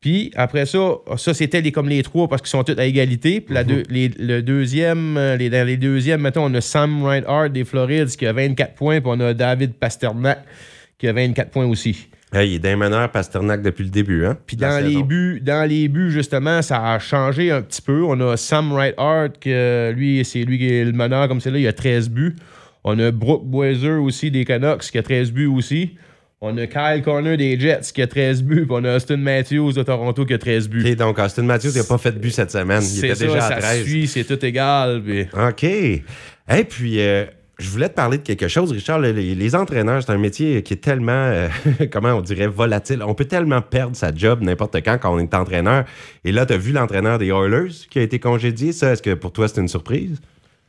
Puis 0.01 0.31
après 0.35 0.65
ça, 0.65 0.95
ça 1.15 1.33
c'était 1.33 1.61
les, 1.61 1.71
comme 1.71 1.87
les 1.87 2.03
trois 2.03 2.27
parce 2.27 2.41
qu'ils 2.41 2.49
sont 2.49 2.63
tous 2.65 2.77
à 2.77 2.83
égalité. 2.85 3.39
Puis 3.39 3.53
la 3.55 3.63
deux- 3.63 3.83
les- 3.89 4.09
le 4.19 4.41
deuxième, 4.41 5.15
euh, 5.15 5.37
les, 5.37 5.49
dans 5.49 5.65
les 5.65 5.77
deuxièmes, 5.77 6.21
mettons, 6.21 6.43
on 6.45 6.53
a 6.55 6.59
Sam 6.61 7.03
Reinhardt 7.03 7.49
des 7.53 7.63
Florides 7.63 8.09
qui 8.09 8.25
a 8.25 8.33
24 8.33 8.73
points. 8.75 8.99
Puis 8.99 9.09
on 9.13 9.19
a 9.21 9.33
David 9.33 9.73
Pasternak 9.75 10.39
qui 10.97 11.07
a 11.07 11.13
24 11.13 11.51
points 11.51 11.65
aussi. 11.65 12.07
Hey, 12.33 12.49
il 12.49 12.55
est 12.55 12.59
d'un 12.59 12.75
meneur 12.75 13.09
Pasternak 13.11 13.61
depuis 13.61 13.83
le 13.85 13.91
début. 13.91 14.25
Hein? 14.25 14.37
Puis 14.45 14.57
dans 14.57 14.83
les 14.89 15.03
buts, 15.03 15.39
dans 15.41 15.69
les 15.69 15.87
buts, 15.87 16.11
justement, 16.11 16.61
ça 16.61 16.83
a 16.93 16.99
changé 16.99 17.51
un 17.51 17.61
petit 17.61 17.81
peu. 17.81 18.03
On 18.03 18.19
a 18.19 18.35
Sam 18.35 18.73
Reinhardt, 18.73 19.33
que 19.39 19.93
lui, 19.95 20.25
c'est 20.25 20.43
lui 20.43 20.57
qui 20.57 20.67
est 20.69 20.83
le 20.83 20.91
meneur 20.91 21.29
comme 21.29 21.39
c'est 21.39 21.51
là, 21.51 21.59
il 21.59 21.67
a 21.67 21.71
13 21.73 22.09
buts. 22.09 22.35
On 22.83 22.99
a 22.99 23.11
Brooke 23.11 23.45
Boiser 23.45 23.91
aussi 23.91 24.29
des 24.31 24.45
Canucks 24.45 24.81
qui 24.83 24.97
a 24.97 25.03
13 25.03 25.31
buts 25.31 25.45
aussi. 25.47 25.91
On 26.41 26.57
a 26.57 26.67
Kyle 26.67 27.01
Corner 27.03 27.37
des 27.37 27.57
Jets 27.57 27.91
qui 27.93 28.01
a 28.01 28.07
13 28.07 28.43
buts. 28.43 28.65
Puis 28.65 28.71
on 28.71 28.83
a 28.83 28.97
Austin 28.97 29.15
Matthews 29.17 29.71
de 29.71 29.83
Toronto 29.83 30.25
qui 30.25 30.33
a 30.33 30.37
13 30.37 30.67
buts. 30.67 30.83
OK, 30.85 30.95
donc 30.97 31.17
Austin 31.19 31.43
Matthews 31.43 31.71
n'a 31.73 31.83
pas 31.85 31.97
fait 31.97 32.11
de 32.11 32.19
but 32.19 32.31
cette 32.31 32.51
semaine. 32.51 32.83
Il 32.83 32.97
était 33.05 33.15
ça, 33.15 33.25
déjà 33.25 33.45
à 33.45 33.49
ça 33.49 33.55
13. 33.57 33.83
suit, 33.85 34.07
c'est 34.07 34.25
tout 34.25 34.45
égal. 34.45 35.01
puis- 35.01 35.25
OK. 35.31 35.63
Et 35.63 36.63
puis, 36.67 36.99
euh, 36.99 37.23
je 37.59 37.69
voulais 37.69 37.87
te 37.87 37.93
parler 37.93 38.17
de 38.17 38.23
quelque 38.23 38.49
chose, 38.49 38.73
Richard. 38.73 38.99
Le- 38.99 39.11
Les, 39.13 39.35
les 39.35 39.55
entraîneurs, 39.55 40.03
c'est 40.03 40.11
un 40.11 40.17
métier 40.17 40.61
qui 40.63 40.73
est 40.73 40.83
tellement, 40.83 41.11
euh, 41.13 41.47
comment 41.91 42.09
on 42.15 42.21
dirait, 42.21 42.47
volatile. 42.47 43.01
On 43.07 43.13
peut 43.13 43.23
tellement 43.23 43.61
perdre 43.61 43.95
sa 43.95 44.13
job 44.13 44.41
n'importe 44.41 44.75
quand 44.83 44.97
quand 44.97 45.15
on 45.15 45.19
est 45.19 45.33
entraîneur. 45.33 45.85
Et 46.25 46.33
là, 46.33 46.45
tu 46.45 46.51
as 46.51 46.57
vu 46.57 46.73
l'entraîneur 46.73 47.19
des 47.19 47.27
Oilers 47.27 47.69
qui 47.89 47.99
a 47.99 48.01
été 48.01 48.19
congédié. 48.19 48.73
Ça, 48.73 48.91
est-ce 48.91 49.01
que 49.01 49.13
pour 49.13 49.31
toi, 49.31 49.47
c'est 49.47 49.61
une 49.61 49.69
surprise? 49.69 50.19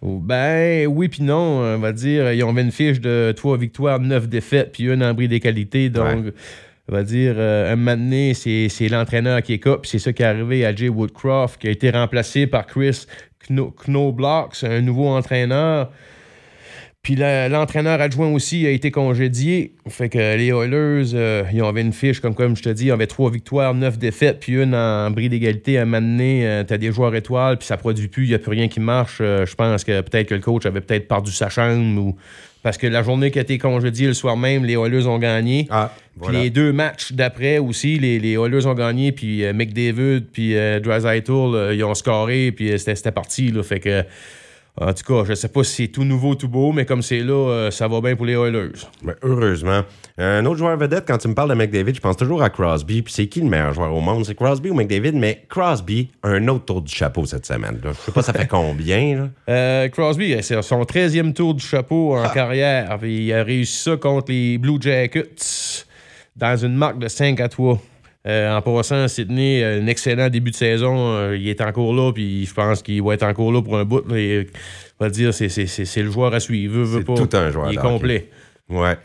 Ben 0.04 0.86
oui 0.86 1.08
puis 1.08 1.22
non, 1.22 1.60
on 1.60 1.78
va 1.78 1.92
dire. 1.92 2.32
Ils 2.32 2.44
ont 2.44 2.56
une 2.56 2.70
fiche 2.70 3.00
de 3.00 3.32
3 3.34 3.56
victoires, 3.56 3.98
9 4.00 4.28
défaites, 4.28 4.72
puis 4.72 4.84
une 4.84 5.02
en 5.02 5.14
bris 5.14 5.28
des 5.28 5.40
qualités. 5.40 5.88
Donc, 5.88 6.32
on 6.88 6.92
va 6.92 7.02
dire, 7.02 7.34
euh, 7.38 7.72
un 7.72 7.76
moment 7.76 7.96
donné, 7.96 8.34
c'est 8.34 8.68
c'est 8.68 8.88
l'entraîneur 8.88 9.40
qui 9.42 9.54
est 9.54 9.58
puis 9.58 9.90
c'est 9.90 9.98
ça 9.98 10.12
qui 10.12 10.22
est 10.22 10.26
arrivé 10.26 10.66
à 10.66 10.74
Jay 10.74 10.88
Woodcroft, 10.90 11.58
qui 11.60 11.68
a 11.68 11.70
été 11.70 11.88
remplacé 11.90 12.46
par 12.46 12.66
Chris 12.66 13.06
Kno- 13.48 13.74
Knobloch, 13.86 14.62
un 14.62 14.82
nouveau 14.82 15.08
entraîneur. 15.08 15.90
Puis 17.04 17.16
l'entraîneur 17.16 18.00
adjoint 18.00 18.32
aussi 18.32 18.66
a 18.66 18.70
été 18.70 18.90
congédié. 18.90 19.72
Fait 19.90 20.08
que 20.08 20.36
les 20.36 20.48
Oilers, 20.48 21.12
euh, 21.12 21.44
ils 21.52 21.60
avaient 21.60 21.82
une 21.82 21.92
fiche, 21.92 22.18
comme, 22.18 22.34
comme 22.34 22.56
je 22.56 22.62
te 22.62 22.70
dis, 22.70 22.86
ils 22.86 22.92
avaient 22.92 23.06
trois 23.06 23.30
victoires, 23.30 23.74
neuf 23.74 23.98
défaites, 23.98 24.40
puis 24.40 24.54
une 24.54 24.74
en 24.74 25.10
bris 25.10 25.28
d'égalité. 25.28 25.76
À 25.76 25.82
un 25.82 25.84
moment 25.84 26.00
donné, 26.00 26.48
euh, 26.48 26.64
t'as 26.64 26.78
des 26.78 26.90
joueurs 26.92 27.14
étoiles, 27.14 27.58
puis 27.58 27.66
ça 27.66 27.76
produit 27.76 28.08
plus, 28.08 28.24
il 28.24 28.28
n'y 28.30 28.34
a 28.34 28.38
plus 28.38 28.52
rien 28.52 28.68
qui 28.68 28.80
marche. 28.80 29.18
Euh, 29.20 29.44
je 29.44 29.54
pense 29.54 29.84
que 29.84 30.00
peut-être 30.00 30.28
que 30.28 30.34
le 30.34 30.40
coach 30.40 30.64
avait 30.64 30.80
peut-être 30.80 31.06
perdu 31.06 31.30
sa 31.30 31.50
chambre 31.50 32.00
ou. 32.00 32.16
Parce 32.62 32.78
que 32.78 32.86
la 32.86 33.02
journée 33.02 33.30
qui 33.30 33.38
a 33.38 33.42
été 33.42 33.58
congédiée 33.58 34.06
le 34.06 34.14
soir 34.14 34.38
même, 34.38 34.64
les 34.64 34.72
Oilers 34.72 35.06
ont 35.06 35.18
gagné. 35.18 35.66
Ah, 35.68 35.92
Puis 36.22 36.34
les 36.34 36.48
deux 36.48 36.72
matchs 36.72 37.12
d'après 37.12 37.58
aussi, 37.58 37.98
les, 37.98 38.18
les 38.18 38.32
Oilers 38.38 38.64
ont 38.64 38.72
gagné, 38.72 39.12
puis 39.12 39.44
McDavid, 39.52 40.22
puis 40.32 40.54
Draisaitl, 40.82 41.30
euh, 41.30 41.74
ils 41.74 41.84
ont 41.84 41.92
scoré, 41.92 42.50
puis 42.52 42.78
c'était 42.78 42.94
c'était 42.94 43.12
parti. 43.12 43.50
Là, 43.50 43.62
fait 43.62 43.80
que, 43.80 44.02
en 44.80 44.92
tout 44.92 45.04
cas, 45.04 45.24
je 45.28 45.34
sais 45.34 45.48
pas 45.48 45.62
si 45.62 45.84
c'est 45.84 45.88
tout 45.88 46.02
nouveau, 46.04 46.34
tout 46.34 46.48
beau, 46.48 46.72
mais 46.72 46.84
comme 46.84 47.00
c'est 47.00 47.20
là, 47.20 47.32
euh, 47.50 47.70
ça 47.70 47.86
va 47.86 48.00
bien 48.00 48.16
pour 48.16 48.26
les 48.26 48.32
Oilers. 48.34 48.72
Ben, 49.04 49.14
heureusement. 49.22 49.82
Un 50.18 50.44
autre 50.46 50.58
joueur 50.58 50.76
vedette, 50.76 51.04
quand 51.06 51.18
tu 51.18 51.28
me 51.28 51.34
parles 51.34 51.50
de 51.50 51.54
McDavid, 51.54 51.94
je 51.94 52.00
pense 52.00 52.16
toujours 52.16 52.42
à 52.42 52.50
Crosby. 52.50 53.02
Puis 53.02 53.12
c'est 53.12 53.26
qui 53.26 53.40
le 53.40 53.48
meilleur 53.48 53.72
joueur 53.72 53.92
au 53.94 54.00
monde? 54.00 54.24
C'est 54.24 54.34
Crosby 54.34 54.70
ou 54.70 54.74
McDavid? 54.74 55.12
Mais 55.12 55.44
Crosby 55.48 56.10
a 56.24 56.28
un 56.30 56.48
autre 56.48 56.64
tour 56.64 56.82
du 56.82 56.92
chapeau 56.92 57.24
cette 57.24 57.46
semaine. 57.46 57.78
là. 57.84 57.92
Je 57.92 58.00
sais 58.00 58.12
pas 58.12 58.22
ça 58.22 58.32
fait 58.32 58.46
combien. 58.50 59.16
Là? 59.16 59.28
Euh, 59.48 59.88
Crosby, 59.90 60.36
c'est 60.42 60.60
son 60.62 60.82
13e 60.82 61.32
tour 61.32 61.54
du 61.54 61.64
chapeau 61.64 62.16
en 62.16 62.28
carrière. 62.30 62.98
Puis 63.00 63.26
il 63.26 63.32
a 63.32 63.44
réussi 63.44 63.82
ça 63.84 63.96
contre 63.96 64.32
les 64.32 64.58
Blue 64.58 64.78
Jackets 64.80 65.84
dans 66.36 66.56
une 66.56 66.74
marque 66.74 66.98
de 66.98 67.06
5 67.06 67.38
à 67.40 67.48
3. 67.48 67.80
Euh, 68.26 68.56
en 68.56 68.62
passant, 68.62 69.06
Sydney, 69.06 69.62
euh, 69.62 69.82
un 69.82 69.86
excellent 69.86 70.30
début 70.30 70.50
de 70.50 70.56
saison. 70.56 71.14
Euh, 71.14 71.36
il 71.36 71.46
est 71.48 71.60
encore 71.60 71.92
là, 71.92 72.10
puis 72.10 72.46
je 72.46 72.54
pense 72.54 72.82
qu'il 72.82 73.02
va 73.02 73.14
être 73.14 73.22
encore 73.22 73.52
là 73.52 73.60
pour 73.60 73.76
un 73.76 73.84
bout. 73.84 74.02
on 74.08 74.44
va 75.04 75.10
dire, 75.10 75.34
c'est, 75.34 75.48
le 75.48 76.10
joueur 76.10 76.32
à 76.32 76.40
suivre. 76.40 76.74
Veut, 76.74 76.84
veut 76.84 76.98
C'est 77.00 77.04
pas. 77.04 77.14
tout 77.14 77.36
un 77.36 77.50
joueur 77.50 77.70
Il 77.70 77.74
est 77.74 77.82
complet. 77.82 78.30
Ouais. 78.70 78.96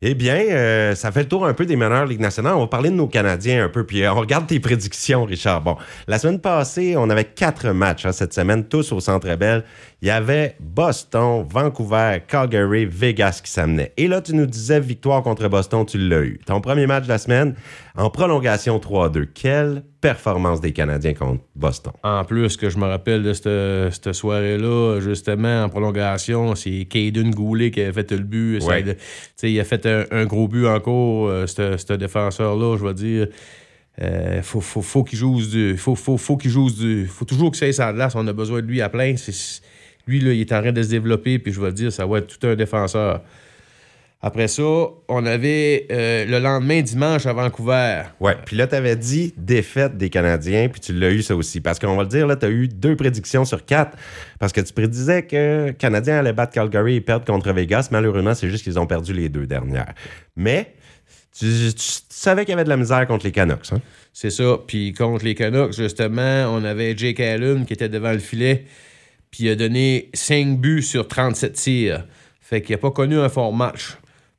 Eh 0.00 0.14
bien, 0.14 0.36
euh, 0.36 0.94
ça 0.94 1.10
fait 1.10 1.22
le 1.22 1.28
tour 1.28 1.44
un 1.44 1.54
peu 1.54 1.66
des 1.66 1.74
meneurs 1.74 2.06
Ligue 2.06 2.20
nationale. 2.20 2.54
On 2.54 2.60
va 2.60 2.66
parler 2.68 2.90
de 2.90 2.94
nos 2.94 3.08
Canadiens 3.08 3.64
un 3.64 3.68
peu, 3.68 3.84
puis 3.84 4.06
on 4.06 4.14
regarde 4.14 4.46
tes 4.46 4.60
prédictions, 4.60 5.24
Richard. 5.24 5.62
Bon, 5.62 5.76
la 6.06 6.20
semaine 6.20 6.40
passée, 6.40 6.94
on 6.96 7.10
avait 7.10 7.24
quatre 7.24 7.70
matchs 7.70 8.06
hein, 8.06 8.12
cette 8.12 8.32
semaine, 8.32 8.64
tous 8.64 8.92
au 8.92 9.00
Centre 9.00 9.34
Bell. 9.34 9.64
Il 10.00 10.06
y 10.06 10.10
avait 10.12 10.54
Boston, 10.60 11.44
Vancouver, 11.50 12.18
Calgary, 12.28 12.86
Vegas 12.86 13.40
qui 13.42 13.50
s'amenaient. 13.50 13.92
Et 13.96 14.06
là, 14.06 14.20
tu 14.20 14.32
nous 14.32 14.46
disais 14.46 14.78
victoire 14.78 15.24
contre 15.24 15.48
Boston, 15.48 15.84
tu 15.84 15.98
l'as 15.98 16.20
eu. 16.22 16.38
Ton 16.46 16.60
premier 16.60 16.86
match 16.86 17.04
de 17.04 17.08
la 17.08 17.18
semaine, 17.18 17.56
en 17.96 18.08
prolongation 18.08 18.78
3-2. 18.78 19.26
Quelle 19.34 19.82
performance 20.00 20.60
des 20.60 20.72
Canadiens 20.72 21.14
contre 21.14 21.42
Boston? 21.56 21.92
En 22.04 22.24
plus, 22.24 22.56
que 22.56 22.70
je 22.70 22.78
me 22.78 22.86
rappelle 22.86 23.24
de 23.24 23.32
cette, 23.32 23.92
cette 23.92 24.12
soirée-là, 24.12 25.00
justement, 25.00 25.64
en 25.64 25.68
prolongation, 25.68 26.54
c'est 26.54 26.84
Caden 26.84 27.32
Goulet 27.32 27.72
qui 27.72 27.82
a 27.82 27.92
fait 27.92 28.08
le 28.12 28.18
but. 28.18 28.62
Ouais. 28.62 28.96
Ça, 29.34 29.48
il 29.48 29.58
a 29.58 29.64
fait 29.64 29.84
un, 29.84 30.04
un 30.12 30.26
gros 30.26 30.46
but 30.46 30.66
encore, 30.68 31.28
euh, 31.28 31.46
ce 31.48 31.92
défenseur-là, 31.94 32.76
je 32.78 32.84
vais 32.86 32.94
dire. 32.94 33.26
Euh, 34.00 34.42
faut, 34.42 34.60
faut, 34.60 34.80
faut 34.80 35.02
qu'il 35.02 35.18
joue 35.18 35.40
du. 35.44 35.76
Faut, 35.76 35.96
faut, 35.96 36.16
faut 36.18 36.36
qu'il 36.36 36.52
joue 36.52 36.70
du. 36.70 37.08
Faut 37.08 37.24
toujours 37.24 37.50
que 37.50 37.56
ça 37.72 37.86
la 37.86 37.92
glace. 37.92 38.14
On 38.14 38.24
a 38.28 38.32
besoin 38.32 38.62
de 38.62 38.66
lui 38.68 38.80
à 38.80 38.88
plein. 38.88 39.16
C'est- 39.16 39.60
lui, 40.08 40.20
là, 40.20 40.32
il 40.32 40.40
est 40.40 40.52
en 40.52 40.60
train 40.60 40.72
de 40.72 40.82
se 40.82 40.88
développer, 40.88 41.38
puis 41.38 41.52
je 41.52 41.60
vais 41.60 41.68
te 41.68 41.76
dire, 41.76 41.92
ça 41.92 42.06
va 42.06 42.18
être 42.18 42.26
tout 42.26 42.46
un 42.46 42.56
défenseur. 42.56 43.22
Après 44.20 44.48
ça, 44.48 44.64
on 45.08 45.26
avait 45.26 45.86
euh, 45.92 46.24
le 46.24 46.40
lendemain, 46.40 46.82
dimanche, 46.82 47.24
à 47.26 47.32
Vancouver. 47.32 48.02
Ouais, 48.18 48.36
puis 48.44 48.56
là, 48.56 48.66
tu 48.66 48.74
avais 48.74 48.96
dit 48.96 49.32
défaite 49.36 49.96
des 49.96 50.10
Canadiens, 50.10 50.68
puis 50.68 50.80
tu 50.80 50.92
l'as 50.92 51.10
eu 51.10 51.22
ça 51.22 51.36
aussi. 51.36 51.60
Parce 51.60 51.78
qu'on 51.78 51.94
va 51.94 52.02
le 52.02 52.08
dire, 52.08 52.26
là, 52.26 52.34
tu 52.34 52.46
as 52.46 52.48
eu 52.48 52.66
deux 52.66 52.96
prédictions 52.96 53.44
sur 53.44 53.64
quatre. 53.64 53.96
Parce 54.40 54.52
que 54.52 54.60
tu 54.60 54.72
prédisais 54.72 55.22
que 55.22 55.66
les 55.66 55.74
Canadiens 55.74 56.18
allaient 56.18 56.32
battre 56.32 56.52
Calgary 56.52 56.96
et 56.96 57.00
perdre 57.00 57.26
contre 57.26 57.52
Vegas. 57.52 57.90
Malheureusement, 57.92 58.34
c'est 58.34 58.50
juste 58.50 58.64
qu'ils 58.64 58.80
ont 58.80 58.88
perdu 58.88 59.12
les 59.12 59.28
deux 59.28 59.46
dernières. 59.46 59.94
Mais 60.34 60.74
tu, 61.38 61.46
tu 61.46 61.84
savais 62.08 62.44
qu'il 62.44 62.50
y 62.50 62.54
avait 62.54 62.64
de 62.64 62.70
la 62.70 62.76
misère 62.76 63.06
contre 63.06 63.24
les 63.24 63.32
Canucks. 63.32 63.72
Hein? 63.72 63.80
C'est 64.12 64.30
ça. 64.30 64.58
Puis 64.66 64.94
contre 64.94 65.24
les 65.24 65.36
Canucks, 65.36 65.74
justement, 65.74 66.52
on 66.52 66.64
avait 66.64 66.96
Jake 66.96 67.20
Allen 67.20 67.64
qui 67.64 67.72
était 67.72 67.88
devant 67.88 68.10
le 68.10 68.18
filet. 68.18 68.64
Puis 69.30 69.44
il 69.44 69.50
a 69.50 69.54
donné 69.56 70.10
5 70.14 70.58
buts 70.58 70.82
sur 70.82 71.06
37 71.06 71.52
tirs. 71.52 72.04
Fait 72.40 72.62
qu'il 72.62 72.74
n'a 72.74 72.78
pas 72.78 72.90
connu 72.90 73.18
un 73.18 73.28
fort 73.28 73.52
match. 73.52 73.96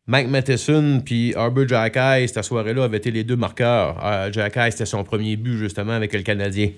Mike 0.08 0.30
Matheson 0.30 1.02
puis 1.06 1.36
Arbor 1.36 1.68
Jacky, 1.68 2.28
cette 2.28 2.44
soirée-là, 2.44 2.86
avaient 2.86 2.98
été 2.98 3.12
les 3.12 3.24
deux 3.24 3.36
marqueurs. 3.36 4.04
Euh, 4.04 4.32
Jacky, 4.32 4.72
c'était 4.72 4.88
son 4.88 5.04
premier 5.04 5.36
but, 5.36 5.58
justement, 5.58 5.92
avec 5.94 6.14
le 6.14 6.22
Canadien. 6.24 6.72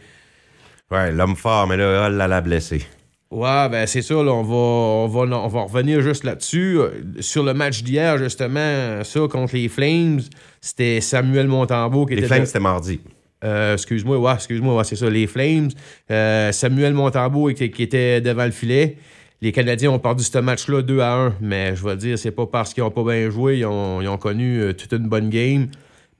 Ouais, 0.91 1.11
l'homme 1.13 1.37
fort, 1.37 1.67
mais 1.67 1.77
là, 1.77 2.07
oh 2.07 2.13
là, 2.13 2.27
l'a 2.27 2.41
blessé. 2.41 2.85
Ouais, 3.31 3.69
ben 3.69 3.87
c'est 3.87 4.01
ça, 4.01 4.15
là, 4.15 4.33
on, 4.33 4.43
va, 4.43 4.53
on, 4.55 5.07
va, 5.07 5.37
on 5.37 5.47
va 5.47 5.61
revenir 5.61 6.01
juste 6.01 6.25
là-dessus. 6.25 6.79
Sur 7.21 7.43
le 7.43 7.53
match 7.53 7.81
d'hier, 7.81 8.17
justement, 8.17 9.01
ça, 9.05 9.21
contre 9.29 9.55
les 9.55 9.69
Flames, 9.69 10.19
c'était 10.59 10.99
Samuel 10.99 11.47
Montembeau 11.47 12.05
qui 12.05 12.15
Les 12.15 12.19
était... 12.19 12.27
Flames, 12.27 12.41
de- 12.41 12.45
c'était 12.45 12.59
mardi. 12.59 12.99
Euh, 13.43 13.73
excuse-moi, 13.73 14.17
ouais, 14.19 14.33
excuse-moi, 14.33 14.83
c'est 14.83 14.95
ça, 14.95 15.09
les 15.09 15.27
Flames. 15.27 15.69
Euh, 16.11 16.51
Samuel 16.51 16.93
Montembeau 16.93 17.51
qui, 17.53 17.63
était 17.63 18.21
devant 18.21 18.45
le 18.45 18.51
filet. 18.51 18.97
Les 19.41 19.51
Canadiens 19.51 19.91
ont 19.91 19.99
perdu 19.99 20.23
ce 20.23 20.37
match-là 20.37 20.83
2 20.83 20.99
à 20.99 21.13
1, 21.13 21.35
mais 21.41 21.75
je 21.75 21.83
vais 21.83 21.95
dire, 21.95 22.19
c'est 22.19 22.31
pas 22.31 22.45
parce 22.45 22.73
qu'ils 22.73 22.83
ont 22.83 22.91
pas 22.91 23.03
bien 23.03 23.29
joué, 23.31 23.59
ils 23.59 23.65
ont, 23.65 24.17
connu 24.17 24.59
euh, 24.59 24.73
toute 24.73 24.91
une 24.93 25.07
bonne 25.07 25.29
game. 25.29 25.67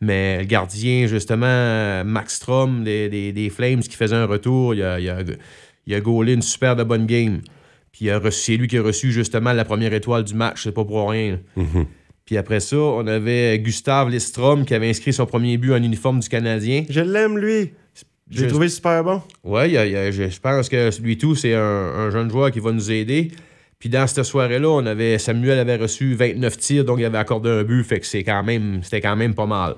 Mais 0.04 0.40
le 0.40 0.46
gardien, 0.46 1.06
justement, 1.06 2.04
Max 2.04 2.36
Strom 2.36 2.84
des, 2.84 3.52
Flames 3.56 3.82
qui 3.82 3.96
faisait 3.96 4.16
un 4.16 4.26
retour, 4.26 4.74
il 4.74 4.82
a, 4.82 5.00
il 5.00 5.94
a, 5.94 6.00
gaulé 6.00 6.34
une 6.34 6.42
super 6.42 6.76
bonne 6.84 7.06
game. 7.06 7.42
Puis 7.92 8.10
c'est 8.32 8.58
lui 8.58 8.68
qui 8.68 8.80
a 8.80 8.82
reçu 8.82 9.12
justement 9.12 9.54
la 9.54 9.64
première 9.64 9.94
étoile 9.94 10.24
du 10.24 10.34
match, 10.34 10.64
c'est 10.64 10.72
pas 10.72 10.84
pour 10.84 11.08
rien. 11.08 11.38
là. 11.56 11.84
Puis 12.32 12.38
après 12.38 12.62
ça, 12.62 12.78
on 12.78 13.06
avait 13.08 13.60
Gustave 13.60 14.08
Listrom 14.08 14.64
qui 14.64 14.74
avait 14.74 14.90
inscrit 14.90 15.12
son 15.12 15.26
premier 15.26 15.58
but 15.58 15.74
en 15.74 15.84
uniforme 15.84 16.22
du 16.22 16.30
Canadien. 16.30 16.86
Je 16.90 17.02
l'aime, 17.02 17.38
lui. 17.38 17.74
J'ai 18.30 18.48
trouvé 18.48 18.70
super 18.70 19.04
bon. 19.04 19.22
Oui, 19.44 19.74
je, 19.74 20.30
je 20.30 20.40
pense 20.40 20.70
que 20.70 21.02
lui 21.02 21.18
tout, 21.18 21.36
c'est 21.36 21.54
un, 21.54 21.60
un 21.60 22.10
jeune 22.10 22.32
joueur 22.32 22.50
qui 22.52 22.62
va 22.62 22.72
nous 22.72 22.90
aider. 22.90 23.34
Puis 23.80 23.90
dans 23.90 24.08
cette 24.08 24.24
soirée-là, 24.24 24.70
on 24.70 24.86
avait 24.86 25.18
Samuel 25.18 25.60
avait 25.60 25.76
reçu 25.76 26.14
29 26.14 26.58
tirs, 26.58 26.86
donc 26.86 27.00
il 27.00 27.04
avait 27.04 27.18
accordé 27.18 27.50
un 27.50 27.64
but, 27.64 27.84
fait 27.84 28.00
que 28.00 28.06
c'est 28.06 28.24
quand 28.24 28.44
même, 28.44 28.80
c'était 28.82 29.02
quand 29.02 29.18
même 29.18 29.36
pas 29.36 29.46
mal. 29.46 29.76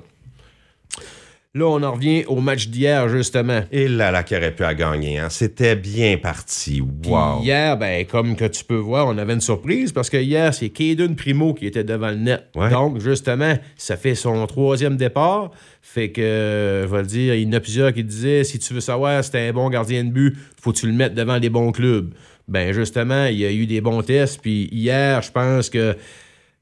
Là, 1.55 1.67
on 1.67 1.83
en 1.83 1.91
revient 1.91 2.25
au 2.25 2.41
match 2.41 2.67
d'hier, 2.69 3.07
justement. 3.10 3.62
Et 3.72 3.88
là, 3.88 4.10
là, 4.10 4.24
qui 4.24 4.36
aurait 4.36 4.55
pu 4.55 4.63
à 4.63 4.74
gagner. 4.74 5.19
Hein? 5.19 5.27
C'était 5.29 5.75
bien 5.75 6.17
parti. 6.17 6.81
Puis 6.81 7.12
Wow. 7.12 7.43
hier, 7.43 7.77
ben, 7.77 8.07
comme 8.07 8.36
que 8.36 8.45
tu 8.45 8.63
peux 8.63 8.77
voir, 8.77 9.05
on 9.07 9.15
avait 9.19 9.33
une 9.33 9.39
surprise 9.39 9.91
parce 9.91 10.10
que 10.10 10.17
hier, 10.17 10.51
c'est 10.51 10.69
Caden 10.69 11.15
Primo 11.15 11.53
qui 11.53 11.67
était 11.67 11.83
devant 11.83 12.10
le 12.10 12.15
net. 12.15 12.45
Ouais. 12.55 12.72
Donc, 12.72 13.00
justement, 13.00 13.53
ça 13.77 13.98
fait 13.98 14.15
son 14.15 14.48
troisième 14.48 14.98
départ. 14.98 15.51
Fait 15.83 16.10
que, 16.10 16.86
je 16.88 16.91
vais 16.91 17.01
le 17.01 17.07
dire, 17.07 17.36
il 17.36 17.43
y 17.43 17.48
en 17.48 17.53
a 17.53 17.60
plusieurs 17.60 17.93
qui 17.93 18.03
disaient 18.03 18.43
si 18.43 18.57
tu 18.57 18.74
veux 18.74 18.81
savoir 18.81 19.24
si 19.24 19.29
t'es 19.29 19.48
un 19.50 19.53
bon 19.53 19.69
gardien 19.69 20.03
de 20.05 20.10
but, 20.10 20.36
faut 20.60 20.72
que 20.72 20.79
tu 20.79 20.88
le 20.88 20.93
mettes 20.93 21.13
devant 21.13 21.38
les 21.38 21.50
bons 21.51 21.72
clubs. 21.72 22.15
Ben, 22.48 22.74
justement, 22.74 23.27
il 23.27 23.38
y 23.38 23.45
a 23.45 23.51
eu 23.51 23.67
des 23.67 23.79
bons 23.79 24.01
tests. 24.01 24.41
Puis 24.41 24.69
hier, 24.72 25.22
je 25.22 25.29
pense 25.31 25.69
que. 25.69 25.95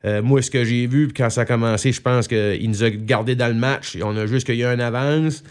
Euh, 0.03 0.21
moi, 0.21 0.41
ce 0.41 0.49
que 0.49 0.63
j'ai 0.63 0.87
vu, 0.87 1.09
quand 1.15 1.29
ça 1.29 1.41
a 1.41 1.45
commencé, 1.45 1.91
je 1.91 2.01
pense 2.01 2.27
qu'il 2.27 2.69
nous 2.69 2.83
a 2.83 2.89
gardé 2.89 3.35
dans 3.35 3.47
le 3.47 3.53
match. 3.53 3.97
On 4.01 4.15
a 4.17 4.25
juste 4.25 4.45
qu'il 4.45 4.55
y 4.55 4.63
a 4.63 4.69
un 4.69 4.79
avance. 4.79 5.43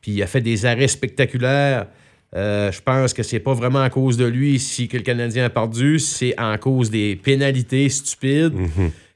Puis 0.00 0.12
il 0.12 0.22
a 0.22 0.26
fait 0.26 0.40
des 0.40 0.64
arrêts 0.64 0.88
spectaculaires. 0.88 1.86
Euh, 2.34 2.70
je 2.70 2.80
pense 2.80 3.14
que 3.14 3.22
c'est 3.22 3.40
pas 3.40 3.54
vraiment 3.54 3.82
à 3.82 3.90
cause 3.90 4.16
de 4.16 4.24
lui 4.24 4.58
si 4.58 4.88
que 4.88 4.96
le 4.96 5.02
Canadien 5.02 5.46
a 5.46 5.50
perdu, 5.50 5.98
c'est 5.98 6.38
en 6.38 6.56
cause 6.58 6.90
des 6.90 7.16
pénalités 7.16 7.88
stupides. 7.88 8.54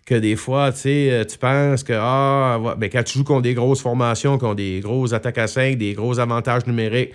Que 0.07 0.15
des 0.17 0.35
fois, 0.35 0.73
tu 0.73 0.79
sais, 0.79 1.11
euh, 1.13 1.25
tu 1.25 1.39
penses 1.39 1.85
que 1.85 1.93
ah, 1.97 2.75
ben, 2.77 2.91
quand 2.91 3.05
tu 3.05 3.19
joues 3.19 3.25
contre 3.25 3.43
des 3.43 3.55
grosses 3.55 3.83
formations, 3.83 4.39
qui 4.39 4.45
ont 4.45 4.55
des 4.55 4.81
gros 4.81 5.15
attaques 5.15 5.39
à 5.39 5.47
5, 5.47 5.77
des 5.77 5.93
gros 5.93 6.19
avantages 6.19 6.67
numériques. 6.67 7.13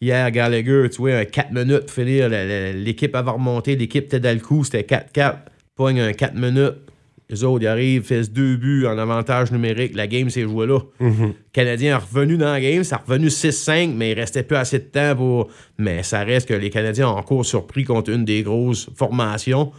Hier, 0.00 0.30
Gallagher, 0.30 0.88
tu 0.90 0.98
vois, 0.98 1.14
un 1.14 1.24
4 1.24 1.52
minutes 1.52 1.86
pour 1.86 1.90
finir, 1.90 2.28
l'équipe 2.28 3.14
avait 3.16 3.30
remonté, 3.30 3.76
l'équipe 3.76 4.04
était 4.04 4.20
dans 4.20 4.36
le 4.36 4.40
coup, 4.40 4.62
c'était 4.62 4.82
4-4, 4.82 5.36
pogne 5.74 6.00
un 6.00 6.12
4 6.12 6.34
minutes. 6.34 6.87
Les 7.30 7.44
autres, 7.44 7.62
ils 7.62 7.68
arrivent, 7.68 8.04
font 8.04 8.22
deux 8.32 8.56
buts 8.56 8.86
en 8.86 8.96
avantage 8.96 9.52
numérique. 9.52 9.94
La 9.94 10.06
game 10.06 10.30
s'est 10.30 10.44
jouée 10.44 10.66
là. 10.66 10.78
Le 10.98 11.34
Canadien 11.52 11.92
est 11.92 12.00
revenu 12.00 12.38
dans 12.38 12.50
la 12.50 12.60
game, 12.60 12.82
ça 12.84 12.96
a 12.96 12.98
revenu 13.06 13.28
6-5, 13.28 13.92
mais 13.94 14.12
il 14.12 14.14
restait 14.14 14.42
plus 14.42 14.56
assez 14.56 14.78
de 14.78 14.84
temps 14.84 15.14
pour. 15.14 15.48
Mais 15.76 16.02
ça 16.02 16.24
reste 16.24 16.48
que 16.48 16.54
les 16.54 16.70
Canadiens 16.70 17.08
ont 17.08 17.18
encore 17.18 17.44
surpris 17.44 17.84
contre 17.84 18.10
une 18.10 18.24
des 18.24 18.42
grosses 18.42 18.88
formations. 18.96 19.72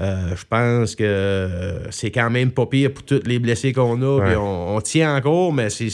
Euh, 0.00 0.36
je 0.36 0.44
pense 0.48 0.94
que 0.94 1.80
c'est 1.90 2.10
quand 2.10 2.30
même 2.30 2.50
pas 2.52 2.66
pire 2.66 2.92
pour 2.92 3.02
tous 3.02 3.22
les 3.24 3.38
blessés 3.38 3.72
qu'on 3.72 4.00
a. 4.02 4.18
Ouais. 4.18 4.26
puis 4.26 4.36
On, 4.36 4.76
on 4.76 4.80
tient 4.80 5.16
encore, 5.16 5.52
mais 5.52 5.70
c'est. 5.70 5.88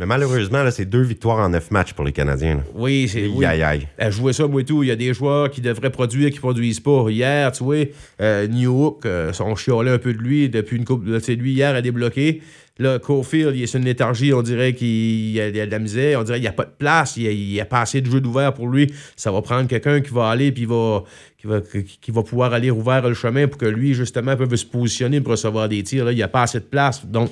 Mais 0.00 0.06
malheureusement, 0.06 0.62
là, 0.62 0.70
c'est 0.70 0.86
deux 0.86 1.02
victoires 1.02 1.40
en 1.40 1.50
neuf 1.50 1.70
matchs 1.70 1.92
pour 1.92 2.06
les 2.06 2.12
Canadiens. 2.12 2.54
là. 2.54 2.62
Oui, 2.74 3.06
c'est. 3.06 3.26
oui. 3.26 3.44
Aïe, 3.44 3.62
aïe. 3.62 3.86
À 3.98 4.10
jouer 4.10 4.32
ça, 4.32 4.46
moi 4.46 4.62
et 4.62 4.64
tout, 4.64 4.82
il 4.82 4.86
y 4.86 4.90
a 4.90 4.96
des 4.96 5.12
joueurs 5.12 5.50
qui 5.50 5.60
devraient 5.60 5.90
produire, 5.90 6.30
qui 6.30 6.38
produisent 6.38 6.80
pas. 6.80 7.04
Hier, 7.10 7.52
tu 7.52 7.62
vois, 7.62 7.84
euh, 8.22 8.46
New 8.46 8.70
Hook, 8.70 9.04
euh, 9.04 9.30
on 9.40 9.54
chialait 9.56 9.90
un 9.90 9.98
peu 9.98 10.14
de 10.14 10.18
lui 10.18 10.48
depuis 10.48 10.78
une 10.78 10.86
coupe. 10.86 11.04
Tu 11.04 11.20
sais, 11.20 11.34
lui, 11.34 11.52
hier, 11.52 11.74
a 11.74 11.82
débloqué. 11.82 12.40
Là, 12.78 12.98
Caulfield, 12.98 13.54
il 13.54 13.62
est 13.62 13.66
sur 13.66 13.78
une 13.78 13.84
léthargie, 13.84 14.32
on 14.32 14.40
dirait 14.40 14.72
qu'il 14.72 15.32
y 15.32 15.38
a, 15.38 15.50
de 15.50 15.70
la 15.70 15.78
misère, 15.78 16.18
on 16.18 16.22
dirait 16.22 16.38
qu'il 16.38 16.44
n'y 16.44 16.48
a 16.48 16.52
pas 16.52 16.64
de 16.64 16.72
place, 16.78 17.18
il 17.18 17.28
n'y 17.36 17.60
a, 17.60 17.66
pas 17.66 17.82
assez 17.82 18.00
de 18.00 18.10
jeux 18.10 18.22
d'ouvert 18.22 18.54
pour 18.54 18.68
lui. 18.68 18.90
Ça 19.16 19.30
va 19.30 19.42
prendre 19.42 19.68
quelqu'un 19.68 20.00
qui 20.00 20.14
va 20.14 20.30
aller 20.30 20.50
puis 20.50 20.64
va, 20.64 21.04
qui, 21.36 21.46
va, 21.46 21.60
qui, 21.60 21.84
qui 21.84 22.10
va 22.10 22.22
pouvoir 22.22 22.54
aller 22.54 22.70
ouvrir 22.70 23.06
le 23.06 23.12
chemin 23.12 23.48
pour 23.48 23.58
que 23.58 23.66
lui, 23.66 23.92
justement, 23.92 24.34
puisse 24.34 24.62
se 24.62 24.66
positionner 24.66 25.20
pour 25.20 25.32
recevoir 25.32 25.68
des 25.68 25.82
tirs. 25.82 26.06
Là, 26.06 26.12
il 26.12 26.16
n'y 26.16 26.22
a 26.22 26.28
pas 26.28 26.44
assez 26.44 26.58
de 26.58 26.64
place. 26.64 27.04
Donc, 27.04 27.30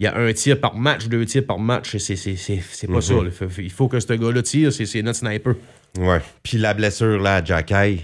il 0.00 0.04
y 0.04 0.06
a 0.06 0.16
un 0.16 0.32
tir 0.32 0.60
par 0.60 0.76
match, 0.76 1.06
deux 1.08 1.24
tirs 1.24 1.44
par 1.46 1.58
match. 1.58 1.96
C'est, 1.96 2.16
c'est, 2.16 2.36
c'est, 2.36 2.60
c'est 2.70 2.86
pas 2.86 3.00
ça. 3.00 3.14
là. 3.14 3.22
Il 3.26 3.30
faut- 3.32 3.60
Il 3.60 3.70
faut 3.70 3.88
que 3.88 3.98
ce 4.00 4.12
gars-là 4.12 4.42
tire, 4.42 4.72
c'est, 4.72 4.86
c'est 4.86 5.02
notre 5.02 5.18
sniper. 5.18 5.54
Ouais. 5.98 6.20
Puis 6.42 6.58
la 6.58 6.74
blessure, 6.74 7.18
là, 7.20 7.36
à 7.36 7.44
Jacky, 7.44 8.02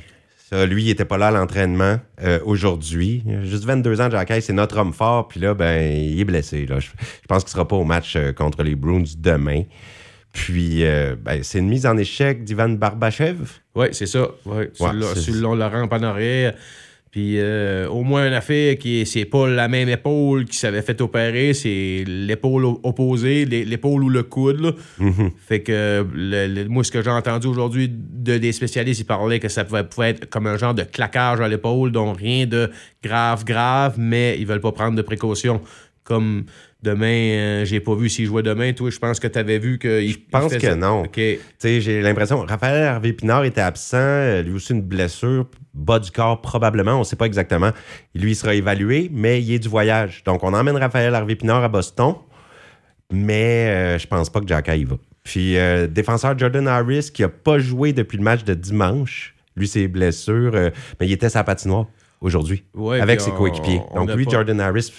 ça, 0.51 0.67
lui, 0.67 0.85
il 0.85 0.91
était 0.91 1.05
pas 1.05 1.19
là 1.19 1.29
à 1.29 1.31
l'entraînement 1.31 1.99
euh, 2.23 2.39
aujourd'hui. 2.45 3.23
Juste 3.45 3.65
22 3.65 4.01
ans, 4.01 4.11
Jacky, 4.11 4.43
c'est 4.43 4.53
notre 4.53 4.77
homme 4.79 4.93
fort. 4.93 5.29
Puis 5.29 5.39
là, 5.41 5.55
ben, 5.55 5.91
il 5.93 6.19
est 6.21 6.25
blessé. 6.25 6.67
Là. 6.67 6.81
Je, 6.81 6.89
je 6.89 7.27
pense 7.29 7.45
qu'il 7.45 7.53
sera 7.53 7.67
pas 7.69 7.77
au 7.77 7.85
match 7.85 8.15
euh, 8.17 8.33
contre 8.33 8.63
les 8.63 8.75
Bruins 8.75 9.05
demain. 9.19 9.63
Puis, 10.33 10.85
euh, 10.85 11.15
ben, 11.21 11.45
c'est 11.45 11.61
une 11.61 11.69
mise 11.69 11.87
en 11.87 11.97
échec 11.97 12.43
d'Ivan 12.43 12.71
Barbachev. 12.71 13.37
Oui, 13.77 13.87
c'est 13.93 14.07
ça. 14.07 14.29
Ouais, 14.45 14.69
sur, 14.75 14.87
Ouais, 14.87 14.93
le, 14.95 15.03
c'est- 15.15 15.21
sur 15.21 15.35
le 15.35 15.41
long 15.41 15.55
de 15.55 15.61
la 15.61 15.69
rampe 15.69 15.93
en 15.93 16.03
arrière. 16.03 16.55
Puis 17.15 17.39
euh, 17.39 17.87
au 17.89 18.03
moins 18.03 18.27
une 18.27 18.33
affaire 18.35 18.77
qui 18.77 19.01
est, 19.01 19.05
c'est 19.05 19.25
pas 19.25 19.47
la 19.49 19.69
même 19.69 19.89
épaule 19.89 20.47
qui 20.47 20.57
s'avait 20.57 20.83
fait 20.83 21.01
opérer, 21.01 21.55
c'est 21.55 22.03
l'épaule 22.09 22.65
opposée, 22.83 23.45
l'é- 23.45 23.65
l'épaule 23.65 24.03
ou 24.03 24.09
le 24.09 24.25
coude. 24.25 24.59
là. 24.61 24.73
Fait 25.47 25.61
que 25.61 26.05
le- 26.13 26.49
le- 26.49 26.69
moi, 26.69 26.83
ce 26.83 26.91
que 26.91 27.01
j'ai 27.03 27.11
entendu 27.11 27.47
aujourd'hui 27.47 27.89
de 27.89 28.37
des 28.39 28.51
spécialistes, 28.51 29.03
ils 29.03 29.05
parlaient 29.05 29.39
que 29.39 29.49
ça 29.49 29.63
pouvait, 29.65 29.85
pouvait 29.85 30.11
être 30.11 30.29
comme 30.29 30.49
un 30.49 30.57
genre 30.57 30.75
de 30.75 30.83
claquage 30.83 31.41
à 31.41 31.47
l'épaule, 31.47 31.93
donc 31.93 32.19
rien 32.19 32.47
de 32.47 32.69
grave, 33.01 33.45
grave, 33.45 33.95
mais 33.97 34.37
ils 34.41 34.47
veulent 34.47 34.61
pas 34.61 34.73
prendre 34.73 34.97
de 34.97 35.03
précautions. 35.03 35.61
Comme 36.05 36.45
demain, 36.83 37.07
euh, 37.07 37.65
j'ai 37.65 37.81
pas 37.81 37.95
vu 37.95 38.11
s'il 38.11 38.27
jouait 38.27 38.43
demain. 38.43 38.73
Toi, 38.75 38.91
je 38.91 38.99
pense 38.99 39.19
que 39.19 39.27
tu 39.27 39.39
avais 39.39 39.59
vu 39.59 39.79
que. 39.79 40.07
Je 40.07 40.19
pense 40.31 40.55
que 40.55 40.75
non. 40.75 41.05
OK. 41.05 41.13
Tu 41.15 41.39
sais, 41.59 41.81
j'ai 41.81 42.03
l'impression. 42.03 42.41
Raphaël 42.41 42.83
Hervé 42.83 43.15
Pinard 43.15 43.45
était 43.45 43.63
absent, 43.63 43.97
euh, 43.97 44.43
lui 44.43 44.53
aussi 44.53 44.73
une 44.75 44.83
blessure, 44.83 45.47
bas 45.73 45.99
du 45.99 46.11
corps 46.11 46.43
probablement, 46.43 46.97
on 46.97 46.99
ne 47.01 47.05
sait 47.05 47.17
pas 47.17 47.25
exactement. 47.25 47.71
Lui, 48.15 48.33
il 48.33 48.35
sera 48.35 48.55
évalué, 48.55 49.11
mais 49.13 49.41
il 49.43 49.53
est 49.55 49.59
du 49.59 49.69
voyage. 49.69 50.23
Donc, 50.25 50.45
on 50.45 50.53
emmène 50.53 50.77
Raphaël 50.77 51.15
Hervé 51.15 51.37
Pinard 51.37 51.65
à 51.65 51.69
Boston, 51.69 52.17
mais 53.13 53.67
euh, 53.69 53.99
je 53.99 54.07
pense 54.07 54.31
pas 54.31 54.41
que 54.41 54.47
Jacka 54.47 54.77
y 54.77 54.85
va. 54.85 54.97
Puis, 55.23 55.57
euh, 55.57 55.87
défenseur 55.87 56.39
Jordan 56.39 56.69
Harris, 56.69 57.11
qui 57.13 57.23
a 57.23 57.29
pas 57.29 57.59
joué 57.59 57.93
depuis 57.93 58.19
le 58.19 58.25
match 58.25 58.45
de 58.45 58.55
dimanche, 58.55 59.35
lui, 59.57 59.67
ses 59.69 59.89
blessures. 59.89 60.53
euh, 60.55 60.71
mais 61.01 61.07
il 61.07 61.13
était 61.13 61.29
sa 61.31 61.45
patinoire 61.45 61.87
aujourd'hui 62.21 62.65
Ouais, 62.75 63.01
avec 63.01 63.21
ses 63.21 63.31
coéquipiers. 63.31 63.81
on 63.93 64.05
Donc 64.05 64.17
lui, 64.17 64.25
pas- 64.27 64.33
Jordan 64.33 64.61
Harris, 64.61 64.93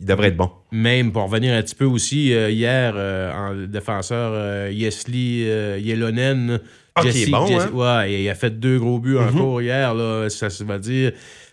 il 0.00 0.06
devrait 0.06 0.28
être 0.28 0.36
bon. 0.36 0.50
Même 0.72 1.12
pour 1.12 1.24
revenir 1.24 1.54
un 1.54 1.62
petit 1.62 1.74
peu 1.74 1.84
aussi, 1.84 2.32
euh, 2.32 2.50
hier, 2.50 2.94
euh, 2.96 3.32
en 3.32 3.66
défenseur, 3.66 4.32
euh, 4.34 4.70
Yesli 4.72 5.44
euh, 5.46 5.78
Yelonen. 5.78 6.58
Ah, 6.94 7.02
qui 7.02 7.22
est 7.22 7.30
bon, 7.30 7.46
Jesse- 7.46 7.68
hein? 7.72 8.00
ouais, 8.02 8.22
il 8.22 8.28
a 8.28 8.34
fait 8.34 8.50
deux 8.58 8.78
gros 8.78 8.98
buts 8.98 9.16
en 9.18 9.30
cours 9.30 9.62
hier, 9.62 9.94
là, 9.94 10.28
ça 10.28 10.50
se 10.50 10.64
va 10.64 10.78
dire. 10.78 11.12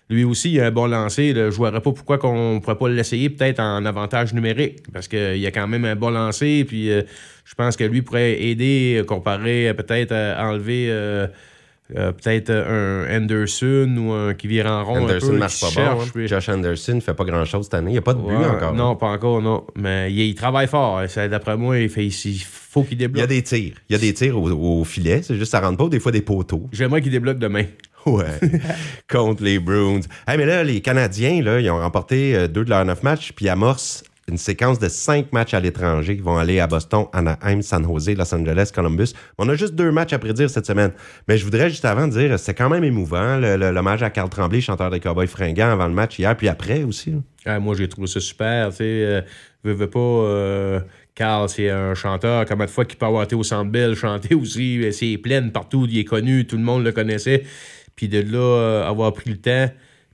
Lui 0.10 0.24
aussi, 0.24 0.54
il 0.54 0.60
a 0.62 0.68
un 0.68 0.72
bon 0.72 0.88
lancer. 0.88 1.34
là. 1.34 1.42
Je 1.44 1.46
ne 1.48 1.52
vois 1.52 1.72
pas 1.72 1.82
pourquoi 1.82 2.18
on 2.26 2.56
ne 2.56 2.60
pourrait 2.60 2.78
pas 2.78 2.88
l'essayer, 2.88 3.30
peut-être 3.30 3.60
en 3.60 3.84
avantage 3.86 4.34
numérique, 4.34 4.84
parce 4.94 5.08
qu'il 5.10 5.46
a 5.46 5.52
quand 5.52 5.68
même 5.68 5.84
un 5.84 5.96
bon 5.98 6.10
lancer. 6.10 6.64
Puis 6.66 6.88
je 6.88 7.56
pense 7.58 7.76
que 7.76 7.84
lui 7.84 8.02
pourrait 8.02 8.42
aider, 8.42 9.04
comparé 9.06 9.74
peut-être 9.76 10.14
à 10.14 10.48
enlever 10.50 10.90
euh, 11.96 12.00
euh, 12.10 12.12
peut-être 12.12 12.50
un 12.52 13.18
Anderson 13.18 13.96
ou 13.98 14.12
un 14.12 14.34
qui 14.34 14.48
vire 14.48 14.66
en 14.66 14.84
rond. 14.84 14.98
Anderson 15.04 15.34
ne 15.34 15.38
marche 15.38 15.60
pas 15.62 15.68
cherche, 15.70 15.96
bon. 15.96 16.02
hein. 16.02 16.10
puis- 16.14 16.28
Josh 16.28 16.50
Anderson 16.50 16.96
ne 16.96 17.00
fait 17.00 17.14
pas 17.14 17.24
grand-chose 17.24 17.66
cette 17.66 17.74
année. 17.76 17.92
Il 17.92 17.94
n'y 17.94 17.98
a 17.98 18.02
pas 18.02 18.14
de 18.14 18.20
but 18.20 18.28
Ouais, 18.36 18.46
encore. 18.46 18.70
hein. 18.72 18.76
Non, 18.76 18.96
pas 18.96 19.08
encore, 19.08 19.42
non. 19.42 19.64
Mais 19.76 20.12
il, 20.12 20.20
il 20.20 20.36
travaille 20.36 20.68
fort. 20.68 21.02
D'après 21.30 21.56
moi, 21.58 21.78
il, 21.80 21.90
fait, 21.90 22.06
il 22.06 22.40
faut 22.40 22.84
qu'il 22.84 22.98
Il 22.98 23.02
y 23.02 23.06
a 23.06 23.08
débloque. 23.08 23.28
des 23.30 23.42
tirs. 23.44 23.74
Il 23.90 23.94
y 23.94 23.96
a 23.96 24.00
des 24.00 24.14
tirs 24.14 24.38
au, 24.42 24.50
au 24.82 24.84
filet. 24.84 25.22
C'est 25.24 25.36
juste 25.36 25.52
ça 25.52 25.60
rentre 25.62 25.78
pas. 25.78 25.88
Des 25.90 26.00
fois, 26.00 26.12
des 26.12 26.22
poteaux. 26.22 26.68
J'aimerais 26.72 27.02
qu'il 27.02 27.12
débloque 27.12 27.40
demain. 27.40 27.64
Ouais. 28.06 28.40
Contre 29.12 29.44
les 29.44 29.60
Bruins. 29.60 30.00
Hey, 30.26 30.38
mais 30.38 30.46
là, 30.46 30.64
les 30.64 30.80
Canadiens, 30.80 31.42
là, 31.42 31.60
ils 31.60 31.70
ont 31.70 31.80
remporté 31.80 32.36
euh, 32.36 32.48
deux 32.48 32.64
de 32.64 32.70
leurs 32.70 32.86
neuf 32.86 33.04
matchs, 33.04 33.34
puis 33.36 33.50
amorcent 33.50 34.04
une 34.30 34.38
séquence 34.38 34.78
de 34.78 34.90
cinq 34.90 35.32
matchs 35.32 35.54
à 35.54 35.60
l'étranger. 35.60 36.14
Ils 36.14 36.22
vont 36.22 36.38
aller 36.38 36.60
à 36.60 36.68
Boston, 36.68 37.06
Anaheim, 37.14 37.62
San 37.62 37.84
Jose, 37.86 38.10
Los 38.14 38.34
Angeles, 38.36 38.72
Columbus. 38.74 39.14
On 39.38 39.48
a 39.48 39.56
juste 39.56 39.74
deux 39.76 39.92
matchs 39.92 40.14
à 40.14 40.20
prédire 40.20 40.50
cette 40.50 40.66
semaine. 40.66 40.92
Mais 41.28 41.38
je 41.38 41.46
voudrais 41.46 41.70
juste 41.70 41.86
avant 41.86 42.08
dire, 42.08 42.38
c'est 42.38 42.54
quand 42.54 42.70
même 42.70 42.84
émouvant, 42.84 43.38
l'hommage 43.38 44.04
à 44.04 44.10
Carl 44.10 44.30
Tremblay, 44.30 44.60
chanteur 44.60 44.90
des 44.90 45.00
Cowboys 45.00 45.28
fringants, 45.28 45.72
avant 45.72 45.88
le 45.88 45.94
match 45.94 46.20
hier, 46.20 46.36
puis 46.36 46.50
après 46.50 46.84
aussi. 46.84 47.14
Ah, 47.46 47.60
moi, 47.60 47.76
j'ai 47.78 47.88
trouvé 47.88 48.08
ça 48.08 48.20
super. 48.20 48.70
Tu 48.72 48.76
sais, 48.78 48.84
euh, 48.84 49.22
veux, 49.64 49.90
pas. 49.90 50.00
euh, 50.00 50.80
Carl, 51.16 51.48
c'est 51.48 51.70
un 51.70 51.96
chanteur. 51.96 52.46
Combien 52.46 52.66
de 52.66 52.70
fois 52.70 52.84
qu'il 52.84 52.98
peut 52.98 53.06
avoir 53.06 53.24
été 53.24 53.36
au 53.36 53.44
Centre 53.44 53.72
Bell, 53.72 53.96
chanter 53.96 54.36
aussi. 54.36 54.84
euh, 54.84 54.92
C'est 54.92 55.18
plein 55.18 55.48
partout. 55.48 55.88
Il 55.90 55.98
est 55.98 56.04
connu. 56.04 56.46
Tout 56.46 56.58
le 56.58 56.64
monde 56.64 56.84
le 56.84 56.92
connaissait. 56.92 57.44
Puis 57.96 58.10
de 58.10 58.20
là, 58.20 58.38
euh, 58.38 58.88
avoir 58.90 59.14
pris 59.14 59.30
le 59.30 59.38
temps. 59.38 59.70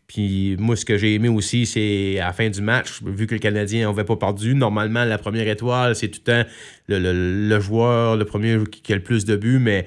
Puis 0.07 0.55
moi, 0.59 0.75
ce 0.75 0.85
que 0.85 0.97
j'ai 0.97 1.13
aimé 1.15 1.29
aussi, 1.29 1.65
c'est 1.65 2.19
à 2.19 2.27
la 2.27 2.33
fin 2.33 2.49
du 2.49 2.61
match, 2.61 3.01
vu 3.03 3.25
que 3.25 3.33
le 3.35 3.39
Canadien 3.39 3.87
n'avait 3.89 4.03
pas 4.03 4.15
perdu, 4.17 4.53
normalement, 4.53 5.05
la 5.05 5.17
première 5.17 5.47
étoile, 5.47 5.95
c'est 5.95 6.09
tout 6.09 6.19
le 6.27 6.31
temps 6.43 6.49
le, 6.87 6.99
le- 6.99 7.47
le 7.49 7.59
joueur, 7.59 8.15
le 8.17 8.25
premier 8.25 8.57
qui, 8.69 8.81
qui 8.81 8.91
a 8.93 8.95
le 8.95 9.03
plus 9.03 9.25
de 9.25 9.35
buts, 9.35 9.59
mais 9.59 9.85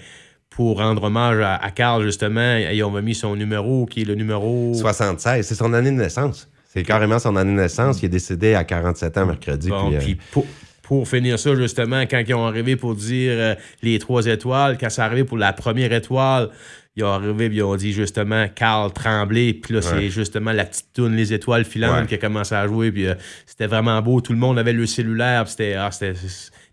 pour 0.50 0.78
rendre 0.78 1.02
hommage 1.04 1.38
à, 1.40 1.54
à 1.56 1.70
Carl, 1.70 2.02
justement, 2.02 2.56
ils 2.56 2.82
ont 2.82 3.02
mis 3.02 3.14
son 3.14 3.36
numéro, 3.36 3.84
qui 3.84 4.00
est 4.02 4.04
le 4.04 4.14
numéro... 4.14 4.72
76, 4.74 5.46
c'est 5.46 5.54
son 5.54 5.72
année 5.74 5.90
de 5.90 5.96
naissance. 5.96 6.48
C'est 6.66 6.82
carrément 6.82 7.18
son 7.18 7.36
année 7.36 7.52
de 7.52 7.56
naissance. 7.56 8.00
Il 8.02 8.06
est 8.06 8.10
décédé 8.10 8.54
à 8.54 8.64
47 8.64 9.18
ans 9.18 9.26
mercredi. 9.26 9.68
Bon, 9.68 9.88
puis, 9.88 9.96
euh, 9.96 10.00
puis 10.00 10.16
pour, 10.32 10.46
pour 10.86 11.08
finir 11.08 11.36
ça, 11.36 11.52
justement, 11.56 12.02
quand 12.02 12.22
ils 12.26 12.34
ont 12.34 12.46
arrivé 12.46 12.76
pour 12.76 12.94
dire 12.94 13.32
euh, 13.34 13.54
les 13.82 13.98
trois 13.98 14.24
étoiles, 14.26 14.78
quand 14.78 14.88
c'est 14.88 15.02
arrivé 15.02 15.24
pour 15.24 15.36
la 15.36 15.52
première 15.52 15.92
étoile, 15.92 16.50
ils 16.94 17.02
ont 17.02 17.08
arrivé 17.08 17.48
puis 17.48 17.58
ils 17.58 17.62
ont 17.64 17.74
dit 17.74 17.92
justement 17.92 18.46
Carl 18.54 18.92
Tremblay. 18.92 19.52
Puis 19.52 19.74
là, 19.74 19.82
c'est 19.82 20.08
justement 20.10 20.52
la 20.52 20.64
petite 20.64 20.86
toune 20.94 21.16
Les 21.16 21.32
étoiles 21.32 21.64
filantes 21.64 22.02
Ouais. 22.02 22.06
qui 22.06 22.14
a 22.14 22.18
commencé 22.18 22.54
à 22.54 22.68
jouer. 22.68 22.92
Puis 22.92 23.06
euh, 23.08 23.14
c'était 23.46 23.66
vraiment 23.66 24.00
beau. 24.00 24.20
Tout 24.20 24.32
le 24.32 24.38
monde 24.38 24.60
avait 24.60 24.72
le 24.72 24.86
cellulaire. 24.86 25.42
Puis 25.42 25.50
c'était 25.58 25.74
ah, 25.74 25.90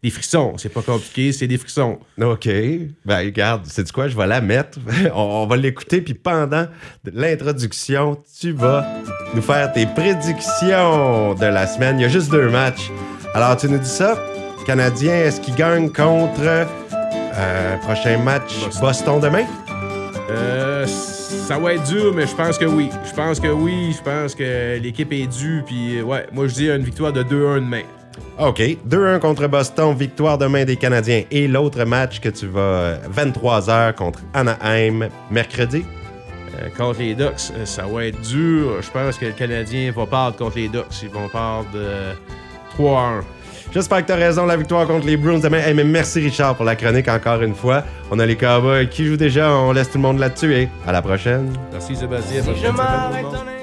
des 0.03 0.09
frissons. 0.11 0.53
C'est 0.57 0.71
pas 0.71 0.83
compliqué, 0.83 1.31
c'est 1.31 1.47
des 1.47 1.57
frissons. 1.57 1.97
OK. 2.21 2.47
Ben, 3.05 3.25
regarde, 3.25 3.63
c'est 3.65 3.91
quoi? 3.91 4.07
Je 4.07 4.15
vais 4.15 4.27
la 4.27 4.41
mettre. 4.41 4.77
on, 5.15 5.21
on 5.21 5.47
va 5.47 5.57
l'écouter. 5.57 6.01
Puis 6.01 6.13
pendant 6.13 6.67
l'introduction, 7.11 8.17
tu 8.39 8.51
vas 8.51 8.87
nous 9.33 9.41
faire 9.41 9.73
tes 9.73 9.87
prédictions 9.87 11.33
de 11.33 11.45
la 11.47 11.65
semaine. 11.65 11.99
Il 11.99 12.03
y 12.03 12.05
a 12.05 12.09
juste 12.09 12.31
deux 12.31 12.49
matchs. 12.49 12.91
Alors, 13.33 13.57
tu 13.57 13.67
nous 13.67 13.79
dis 13.79 13.89
ça? 13.89 14.15
Canadien, 14.65 15.15
est-ce 15.15 15.41
qu'il 15.41 15.55
gagne 15.55 15.89
contre 15.89 16.39
euh, 16.39 17.77
prochain 17.77 18.19
match 18.19 18.59
Boston. 18.63 18.81
Boston 18.81 19.19
demain? 19.19 19.45
Euh, 20.29 20.85
ça 20.85 21.57
va 21.57 21.73
être 21.73 21.83
dur, 21.83 22.13
mais 22.13 22.27
je 22.27 22.35
pense 22.35 22.57
que 22.57 22.65
oui. 22.65 22.89
Je 23.03 23.13
pense 23.13 23.39
que 23.39 23.47
oui. 23.47 23.95
Je 23.97 24.03
pense 24.03 24.35
que 24.35 24.77
l'équipe 24.77 25.11
est 25.11 25.27
due. 25.27 25.63
Puis 25.65 25.97
euh, 25.97 26.03
ouais, 26.03 26.27
moi 26.31 26.47
je 26.47 26.53
dis 26.53 26.69
une 26.69 26.83
victoire 26.83 27.11
de 27.11 27.23
2-1 27.23 27.55
demain. 27.55 27.81
OK. 28.39 28.61
2-1 28.87 29.19
contre 29.19 29.47
Boston, 29.47 29.95
victoire 29.95 30.37
demain 30.37 30.63
des 30.63 30.75
Canadiens. 30.75 31.23
Et 31.31 31.47
l'autre 31.47 31.83
match 31.85 32.19
que 32.19 32.29
tu 32.29 32.45
vas 32.45 32.97
23h 33.13 33.95
contre 33.95 34.19
Anaheim 34.33 35.09
mercredi? 35.31 35.83
Euh, 36.55 36.69
contre 36.77 36.99
les 36.99 37.15
Ducks, 37.15 37.51
euh, 37.55 37.65
ça 37.65 37.83
va 37.83 38.05
être 38.05 38.21
dur. 38.21 38.81
Je 38.81 38.91
pense 38.91 39.17
que 39.17 39.25
le 39.25 39.31
Canadien 39.31 39.91
va 39.91 40.05
perdre 40.05 40.37
contre 40.37 40.57
les 40.57 40.67
Ducks. 40.67 41.01
Ils 41.01 41.09
vont 41.09 41.27
perdre 41.27 41.69
euh, 41.75 42.13
3-1. 42.77 43.21
J'espère 43.73 44.01
que 44.01 44.07
tu 44.07 44.11
as 44.11 44.17
raison, 44.17 44.45
la 44.45 44.55
victoire 44.55 44.85
contre 44.85 45.07
les 45.07 45.17
Bruins 45.17 45.39
demain. 45.39 45.57
Hey, 45.57 45.73
mais 45.73 45.83
merci 45.83 46.19
Richard 46.19 46.55
pour 46.55 46.65
la 46.65 46.75
chronique 46.75 47.07
encore 47.07 47.41
une 47.41 47.55
fois. 47.55 47.83
On 48.11 48.19
a 48.19 48.25
les 48.25 48.35
Cowboys 48.35 48.87
qui 48.87 49.05
jouent 49.05 49.17
déjà, 49.17 49.51
on 49.51 49.71
laisse 49.71 49.89
tout 49.89 49.97
le 49.97 50.03
monde 50.03 50.19
là-dessus 50.19 50.53
et 50.53 50.69
à 50.85 50.91
la 50.91 51.01
prochaine. 51.01 51.51
Merci 51.71 51.95
Sébastien. 51.95 52.43
Si 52.43 52.49
je 52.49 53.62